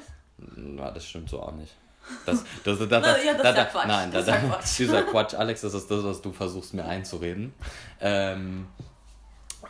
Na, 0.57 0.91
das 0.91 1.07
stimmt 1.07 1.29
so 1.31 1.41
auch 1.43 1.53
nicht. 1.53 1.75
Das, 2.27 2.43
das, 2.65 2.79
das, 2.79 2.89
das, 2.89 3.03
Na, 3.03 3.23
ja, 3.23 3.33
das 3.35 3.43
da, 3.43 3.51
ist 3.51 3.57
ja 3.57 3.65
da, 3.65 3.65
Quatsch. 3.67 3.87
Nein, 3.87 4.11
Das 4.11 4.27
da, 4.27 4.35
ist 4.37 4.43
ja 4.43 4.49
da, 4.49 4.55
Quatsch. 4.57 4.79
dieser 4.79 5.03
Quatsch, 5.11 5.35
Alex, 5.35 5.61
das 5.61 5.75
ist 5.75 5.91
das, 5.91 6.03
was 6.05 6.23
du 6.23 6.33
versuchst 6.33 6.73
mir 6.75 6.85
einzureden. 6.85 7.53
Ähm, 8.01 8.67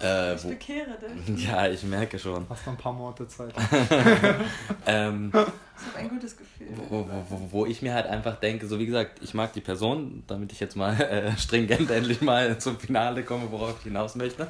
äh, 0.02 0.34
Ich 0.34 0.44
wo, 0.44 0.48
bekehre 0.48 0.96
dich. 1.26 1.44
ja, 1.46 1.66
ich 1.68 1.82
merke 1.84 2.18
schon. 2.18 2.46
Hast 2.48 2.66
noch 2.66 2.72
ein 2.74 2.78
paar 2.78 2.92
Monate 2.92 3.26
Zeit. 3.28 3.52
Ähm, 4.86 5.30
Ich 5.32 5.38
habe 5.38 5.52
ein 5.98 6.08
gutes 6.08 6.36
Gefühl. 6.36 6.68
wo, 6.88 7.06
wo, 7.06 7.24
wo, 7.28 7.48
wo 7.52 7.66
ich 7.66 7.82
mir 7.82 7.94
halt 7.94 8.06
einfach 8.06 8.36
denke, 8.36 8.66
so 8.66 8.78
wie 8.78 8.86
gesagt, 8.86 9.18
ich 9.22 9.34
mag 9.34 9.52
die 9.52 9.60
Person, 9.60 10.22
damit 10.26 10.52
ich 10.52 10.60
jetzt 10.60 10.76
mal 10.76 11.00
äh, 11.00 11.36
stringent 11.38 11.90
endlich 11.90 12.20
mal 12.20 12.58
zum 12.58 12.78
Finale 12.78 13.22
komme, 13.24 13.50
worauf 13.50 13.76
ich 13.78 13.84
hinaus 13.84 14.14
möchte. 14.16 14.48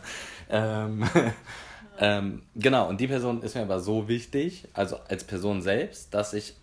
Ähm, 0.48 1.04
ähm, 1.98 2.42
genau, 2.56 2.88
und 2.88 3.00
die 3.00 3.08
Person 3.08 3.42
ist 3.42 3.54
mir 3.54 3.62
aber 3.62 3.80
so 3.80 4.08
wichtig, 4.08 4.68
also 4.72 4.96
als 5.08 5.24
Person 5.24 5.60
selbst, 5.62 6.14
dass 6.14 6.32
ich 6.32 6.54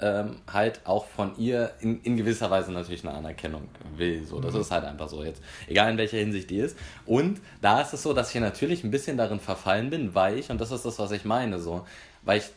ähm, 0.00 0.36
halt 0.52 0.80
auch 0.84 1.06
von 1.06 1.36
ihr 1.38 1.72
in, 1.80 2.02
in 2.02 2.16
gewisser 2.16 2.50
Weise 2.50 2.70
natürlich 2.70 3.06
eine 3.06 3.16
Anerkennung 3.16 3.68
will. 3.96 4.26
So, 4.26 4.40
das 4.40 4.54
ist 4.54 4.70
halt 4.70 4.84
einfach 4.84 5.08
so 5.08 5.24
jetzt, 5.24 5.42
egal 5.68 5.90
in 5.90 5.98
welcher 5.98 6.18
Hinsicht 6.18 6.50
die 6.50 6.58
ist. 6.58 6.76
Und 7.06 7.40
da 7.62 7.80
ist 7.80 7.94
es 7.94 8.02
so, 8.02 8.12
dass 8.12 8.34
ich 8.34 8.40
natürlich 8.40 8.84
ein 8.84 8.90
bisschen 8.90 9.16
darin 9.16 9.40
verfallen 9.40 9.90
bin, 9.90 10.14
weil 10.14 10.38
ich, 10.38 10.50
und 10.50 10.60
das 10.60 10.70
ist 10.70 10.84
das, 10.84 10.98
was 10.98 11.12
ich 11.12 11.24
meine, 11.24 11.58
so, 11.58 11.86
weil 12.24 12.38
ich 12.38 12.50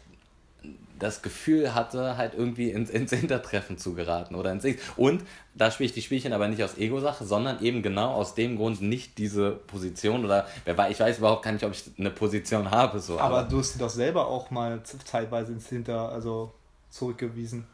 das 0.99 1.21
Gefühl 1.21 1.73
hatte, 1.73 2.17
halt 2.17 2.33
irgendwie 2.35 2.71
ins, 2.71 2.89
ins 2.89 3.11
Hintertreffen 3.11 3.77
zu 3.77 3.93
geraten 3.93 4.35
oder 4.35 4.51
ins 4.51 4.65
X. 4.65 4.81
Und 4.97 5.23
da 5.55 5.71
spiele 5.71 5.87
ich 5.87 5.93
die 5.93 6.01
Spielchen 6.01 6.33
aber 6.33 6.49
nicht 6.49 6.61
aus 6.61 6.77
Ego-Sache, 6.77 7.23
sondern 7.23 7.63
eben 7.63 7.81
genau 7.81 8.11
aus 8.11 8.35
dem 8.35 8.57
Grund 8.57 8.81
nicht 8.81 9.17
diese 9.17 9.51
Position 9.51 10.25
oder 10.25 10.45
wer 10.65 10.77
weiß, 10.77 10.91
ich 10.91 10.99
weiß 10.99 11.19
überhaupt 11.19 11.43
gar 11.43 11.53
nicht, 11.53 11.63
ob 11.63 11.71
ich 11.71 11.83
eine 11.97 12.11
Position 12.11 12.69
habe. 12.69 12.99
So, 12.99 13.17
Aber 13.17 13.43
du 13.43 13.59
hast 13.59 13.73
sie 13.73 13.79
doch 13.79 13.89
selber 13.89 14.27
auch 14.27 14.51
mal 14.51 14.83
zeitweise 14.83 15.53
ins 15.53 15.69
Hinter, 15.69 16.09
also 16.09 16.51
zurückgewiesen. 16.89 17.65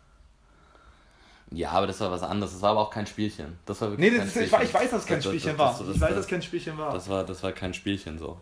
ja, 1.51 1.71
aber 1.71 1.87
das 1.87 1.99
war 2.01 2.11
was 2.11 2.23
anderes. 2.23 2.53
Das 2.53 2.61
war 2.61 2.71
aber 2.71 2.81
auch 2.81 2.89
kein 2.91 3.07
Spielchen. 3.07 3.57
Das 3.65 3.79
war 3.81 3.91
wirklich 3.91 4.11
Nee, 4.11 4.17
kein 4.17 4.27
das, 4.27 4.35
ich, 4.35 4.45
ich 4.67 4.73
weiß, 4.73 4.89
dass 4.91 5.01
es 5.01 5.05
kein 5.07 5.21
Spielchen 5.21 5.57
war. 5.57 5.71
Ich 5.79 5.87
weiß, 5.87 5.99
das- 5.99 6.09
dass 6.09 6.19
es 6.19 6.27
kein 6.27 6.41
Spielchen 6.41 6.77
war. 6.77 6.93
Das 6.93 7.07
war, 7.09 7.23
das 7.23 7.43
war 7.43 7.51
kein 7.51 7.73
Spielchen 7.73 8.17
so. 8.19 8.37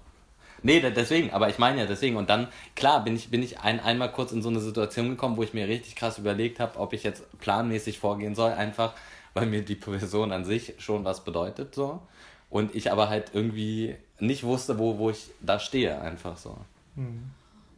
Nee, 0.65 0.79
deswegen, 0.79 1.31
aber 1.33 1.49
ich 1.49 1.59
meine 1.59 1.81
ja 1.81 1.85
deswegen. 1.85 2.15
Und 2.15 2.29
dann, 2.29 2.47
klar, 2.75 3.03
bin 3.03 3.15
ich, 3.17 3.29
bin 3.29 3.43
ich 3.43 3.59
ein, 3.59 3.81
einmal 3.81 4.11
kurz 4.13 4.31
in 4.31 4.41
so 4.41 4.47
eine 4.47 4.61
Situation 4.61 5.09
gekommen, 5.09 5.35
wo 5.35 5.43
ich 5.43 5.53
mir 5.53 5.67
richtig 5.67 5.95
krass 5.97 6.17
überlegt 6.17 6.61
habe, 6.61 6.79
ob 6.79 6.93
ich 6.93 7.03
jetzt 7.03 7.23
planmäßig 7.39 7.99
vorgehen 7.99 8.33
soll, 8.33 8.51
einfach 8.51 8.93
weil 9.33 9.47
mir 9.47 9.63
die 9.63 9.75
Person 9.75 10.31
an 10.31 10.45
sich 10.45 10.75
schon 10.77 11.03
was 11.03 11.23
bedeutet 11.25 11.75
so. 11.75 12.01
Und 12.49 12.73
ich 12.75 12.91
aber 12.91 13.09
halt 13.09 13.31
irgendwie 13.33 13.95
nicht 14.19 14.43
wusste, 14.43 14.77
wo, 14.79 14.97
wo 14.99 15.09
ich 15.09 15.31
da 15.41 15.59
stehe, 15.59 15.99
einfach 15.99 16.37
so. 16.37 16.55
Hm. 16.95 17.31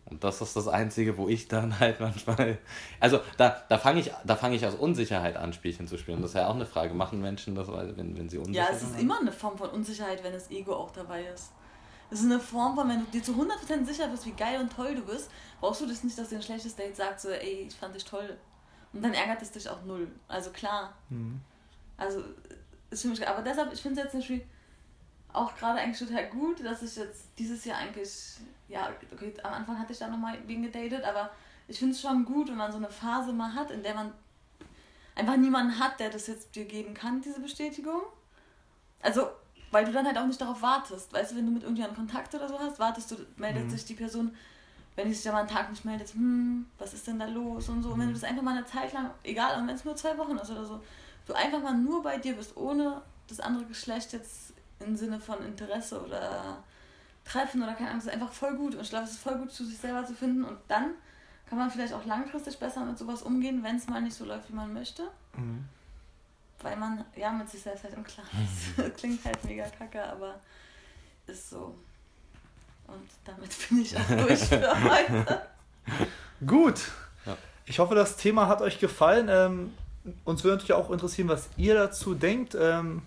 Und 0.06 0.24
das 0.24 0.40
ist 0.40 0.56
das 0.56 0.68
Einzige, 0.68 1.18
wo 1.18 1.28
ich 1.28 1.48
dann 1.48 1.80
halt 1.80 2.00
manchmal. 2.00 2.58
Also 3.00 3.22
da, 3.38 3.64
da 3.70 3.78
fange 3.78 4.00
ich, 4.02 4.12
da 4.24 4.36
fange 4.36 4.56
ich 4.56 4.66
aus 4.66 4.76
Unsicherheit 4.76 5.36
an, 5.36 5.54
Spielchen 5.54 5.88
zu 5.88 5.98
spielen. 5.98 6.22
Das 6.22 6.32
ist 6.32 6.36
ja 6.36 6.48
auch 6.48 6.56
eine 6.56 6.66
Frage. 6.66 6.94
Machen 6.94 7.22
Menschen 7.22 7.56
das, 7.56 7.68
wenn, 7.68 8.18
wenn 8.18 8.30
sie 8.30 8.38
unsicher 8.38 8.66
Ja, 8.66 8.68
es 8.72 8.82
sind? 8.82 8.96
ist 8.96 9.02
immer 9.02 9.20
eine 9.20 9.32
Form 9.32 9.58
von 9.58 9.70
Unsicherheit, 9.70 10.24
wenn 10.24 10.34
das 10.34 10.52
Ego 10.52 10.76
auch 10.76 10.92
dabei 10.92 11.26
ist. 11.26 11.52
Es 12.12 12.20
ist 12.20 12.26
eine 12.26 12.40
Form 12.40 12.76
von, 12.76 12.88
wenn 12.88 13.00
du 13.00 13.06
dir 13.06 13.24
zu 13.24 13.34
100% 13.34 13.86
sicher 13.86 14.08
bist, 14.08 14.26
wie 14.28 14.32
geil 14.32 14.60
und 14.62 14.72
toll 14.72 14.94
du 14.94 15.02
bist, 15.02 15.30
brauchst 15.60 15.82
du 15.82 15.88
das 15.88 16.04
nicht, 16.04 16.18
dass 16.18 16.30
dir 16.30 16.36
ein 16.36 16.44
schlechtes 16.44 16.76
Date 16.76 16.96
sagt, 16.96 17.20
so, 17.20 17.30
ey, 17.30 17.66
ich 17.68 17.76
fand 17.76 17.96
dich 17.96 18.06
toll. 18.06 18.38
Und 18.94 19.02
dann 19.04 19.14
ärgert 19.14 19.42
es 19.42 19.52
dich 19.52 19.68
auch 19.68 19.84
null. 19.86 20.08
Also 20.28 20.52
klar. 20.52 20.94
Hm. 21.10 21.42
Also, 21.98 22.24
ist 22.92 23.02
für 23.02 23.08
mich, 23.08 23.28
aber 23.28 23.42
deshalb, 23.42 23.74
ich 23.74 23.82
finde 23.82 24.00
es 24.00 24.06
jetzt 24.06 24.16
nicht 24.16 24.30
wie, 24.30 24.46
auch 25.34 25.56
gerade 25.56 25.80
eigentlich 25.80 26.00
total 26.00 26.30
gut, 26.30 26.64
dass 26.64 26.84
ich 26.84 26.96
jetzt 26.96 27.26
dieses 27.38 27.66
Jahr 27.66 27.80
eigentlich, 27.80 28.38
ja, 28.68 28.90
okay, 29.14 29.34
am 29.44 29.54
Anfang 29.54 29.80
hatte 29.80 29.94
ich 29.94 30.00
da 30.00 30.08
nochmal 30.08 30.38
wen 30.48 30.64
gedatet, 30.64 31.04
aber 31.04 31.30
ich 31.68 31.80
finde 31.80 31.94
es 31.94 32.02
schon 32.02 32.26
gut, 32.26 32.48
wenn 32.50 32.58
man 32.58 32.72
so 32.72 32.78
eine 32.78 32.90
Phase 32.90 33.34
mal 33.34 33.54
hat, 33.54 33.72
in 33.72 33.84
der 33.84 33.96
man 33.96 34.12
einfach 35.16 35.38
niemanden 35.38 35.80
hat, 35.80 36.00
der 36.00 36.10
das 36.10 36.28
jetzt 36.28 36.56
dir 36.56 36.66
geben 36.66 36.94
kann, 36.94 37.22
diese 37.22 37.40
Bestätigung. 37.40 38.02
Also, 39.02 39.30
weil 39.72 39.86
du 39.86 39.92
dann 39.92 40.06
halt 40.06 40.18
auch 40.18 40.26
nicht 40.26 40.40
darauf 40.42 40.62
wartest. 40.62 41.14
Weißt 41.14 41.32
du, 41.32 41.36
wenn 41.38 41.46
du 41.46 41.52
mit 41.52 41.64
irgendjemandem 41.64 42.08
Kontakt 42.08 42.34
oder 42.36 42.48
so 42.48 42.60
hast, 42.60 42.80
wartest 42.80 43.12
du, 43.12 43.16
meldet 43.38 43.66
Mhm. 43.66 43.70
sich 43.70 43.86
die 43.86 43.94
Person, 43.94 44.36
wenn 44.96 45.08
die 45.08 45.14
sich 45.14 45.26
ja 45.26 45.32
mal 45.32 45.40
einen 45.40 45.50
Tag 45.50 45.70
nicht 45.70 45.86
meldet, 45.86 46.14
hm, 46.14 46.66
was 46.78 46.94
ist 46.94 47.06
denn 47.08 47.20
da 47.20 47.26
los 47.26 47.70
und 47.70 47.84
so. 47.84 47.92
Und 47.92 48.00
wenn 48.00 48.08
du 48.08 48.14
das 48.14 48.24
einfach 48.24 48.44
mal 48.44 48.58
eine 48.58 48.66
Zeit 48.66 48.94
lang, 48.94 49.12
egal, 49.24 49.60
und 49.60 49.68
wenn 49.68 49.76
es 49.76 49.86
nur 49.86 49.96
zwei 49.96 50.18
Wochen 50.18 50.38
ist 50.38 50.50
oder 50.50 50.66
so, 50.66 50.82
du 51.26 51.34
einfach 51.34 51.62
mal 51.62 51.74
nur 51.76 52.02
bei 52.02 52.18
dir 52.18 52.36
bist, 52.36 52.56
ohne 52.56 53.02
das 53.28 53.40
andere 53.40 53.66
Geschlecht 53.66 54.14
jetzt 54.14 54.54
im 54.80 54.96
Sinne 54.96 55.20
von 55.20 55.44
Interesse 55.46 56.02
oder 56.02 56.64
Treffen 57.26 57.64
oder 57.64 57.74
keine 57.74 57.90
Ahnung, 57.90 58.00
das 58.00 58.14
ist 58.14 58.14
einfach 58.14 58.32
voll 58.32 58.56
gut. 58.56 58.76
Und 58.76 58.82
ich 58.82 58.90
glaube, 58.90 59.06
es 59.06 59.12
ist 59.12 59.20
voll 59.20 59.38
gut, 59.38 59.52
zu 59.52 59.66
sich 59.66 59.78
selber 59.78 60.06
zu 60.06 60.14
finden. 60.14 60.46
Und 60.46 60.58
dann 60.68 60.92
kann 61.50 61.58
man 61.58 61.70
vielleicht 61.70 61.94
auch 61.94 62.06
langfristig 62.06 62.58
besser 62.58 62.86
mit 62.86 62.98
sowas 62.98 63.24
umgehen, 63.24 63.64
wenn 63.64 63.76
es 63.76 63.88
mal 63.88 64.02
nicht 64.02 64.16
so 64.16 64.26
läuft, 64.26 64.50
wie 64.50 64.56
man 64.56 64.74
möchte. 64.74 65.04
Mhm. 65.36 65.66
Weil 66.62 66.78
man 66.78 67.04
ja 67.16 67.32
mit 67.32 67.50
sich 67.50 67.62
selbst 67.62 67.84
halt 67.84 67.96
im 67.96 68.04
Klaren 68.04 68.30
ist. 68.78 68.96
Klingt 68.98 69.26
halt 69.26 69.44
mega 69.44 69.66
kacke, 69.68 70.04
aber 70.04 70.40
ist 71.28 71.50
so. 71.50 71.76
Und 72.88 73.10
damit 73.26 73.50
bin 73.70 73.82
ich 73.82 73.98
auch 73.98 74.08
durch 74.08 74.40
für 74.42 74.84
heute. 74.90 75.42
Gut. 76.46 76.92
Ja. 77.26 77.38
Ich 77.66 77.80
hoffe, 77.80 77.96
das 77.96 78.18
Thema 78.18 78.48
hat 78.48 78.62
euch 78.62 78.80
gefallen. 78.80 79.28
Ähm, 79.30 79.74
uns 80.24 80.44
würde 80.44 80.58
natürlich 80.58 80.74
auch 80.74 80.92
interessieren, 80.92 81.28
was 81.28 81.50
ihr 81.58 81.74
dazu 81.74 82.14
denkt. 82.14 82.56
Ähm, 82.60 83.02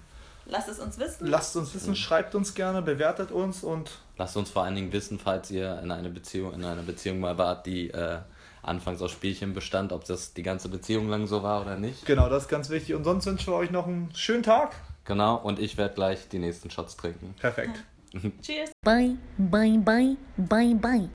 Lasst 0.48 0.68
es 0.68 0.78
uns 0.78 0.98
wissen. 0.98 1.26
lasst 1.26 1.56
uns 1.56 1.74
wissen, 1.74 1.94
schreibt 1.94 2.34
uns 2.34 2.54
gerne, 2.54 2.82
bewertet 2.82 3.30
uns 3.30 3.62
und 3.62 3.90
Lasst 4.16 4.36
uns 4.36 4.50
vor 4.50 4.64
allen 4.64 4.74
Dingen 4.74 4.92
wissen, 4.92 5.18
falls 5.18 5.50
ihr 5.50 5.78
in 5.80 5.90
einer 5.90 6.08
Beziehung, 6.08 6.52
in 6.54 6.64
einer 6.64 6.82
Beziehung 6.82 7.20
mal 7.20 7.38
wart, 7.38 7.66
die 7.66 7.90
äh, 7.90 8.18
anfangs 8.62 9.00
aus 9.02 9.12
Spielchen 9.12 9.54
bestand, 9.54 9.92
ob 9.92 10.04
das 10.04 10.34
die 10.34 10.42
ganze 10.42 10.68
Beziehung 10.68 11.08
lang 11.08 11.26
so 11.26 11.42
war 11.42 11.60
oder 11.62 11.76
nicht. 11.76 12.04
genau, 12.06 12.28
das 12.28 12.44
ist 12.44 12.48
ganz 12.48 12.70
wichtig. 12.70 12.94
Und 12.94 13.04
sonst 13.04 13.26
wünschen 13.26 13.52
wir 13.52 13.56
euch 13.56 13.70
noch 13.70 13.86
einen 13.86 14.12
schönen 14.14 14.42
Tag. 14.42 14.74
Genau, 15.04 15.36
und 15.36 15.58
ich 15.58 15.76
werde 15.78 15.94
gleich 15.94 16.28
die 16.28 16.38
nächsten 16.38 16.70
Shots 16.70 16.96
trinken. 16.96 17.34
Perfekt. 17.40 17.84
Cheers. 18.42 18.72
Bye, 18.82 19.16
bye, 19.38 19.78
bye, 19.78 20.16
bye, 20.36 20.74
bye. 20.74 21.08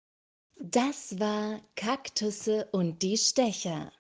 Das 0.60 1.20
war 1.20 1.60
Kaktusse 1.76 2.68
und 2.72 3.02
die 3.02 3.18
Stecher. 3.18 3.92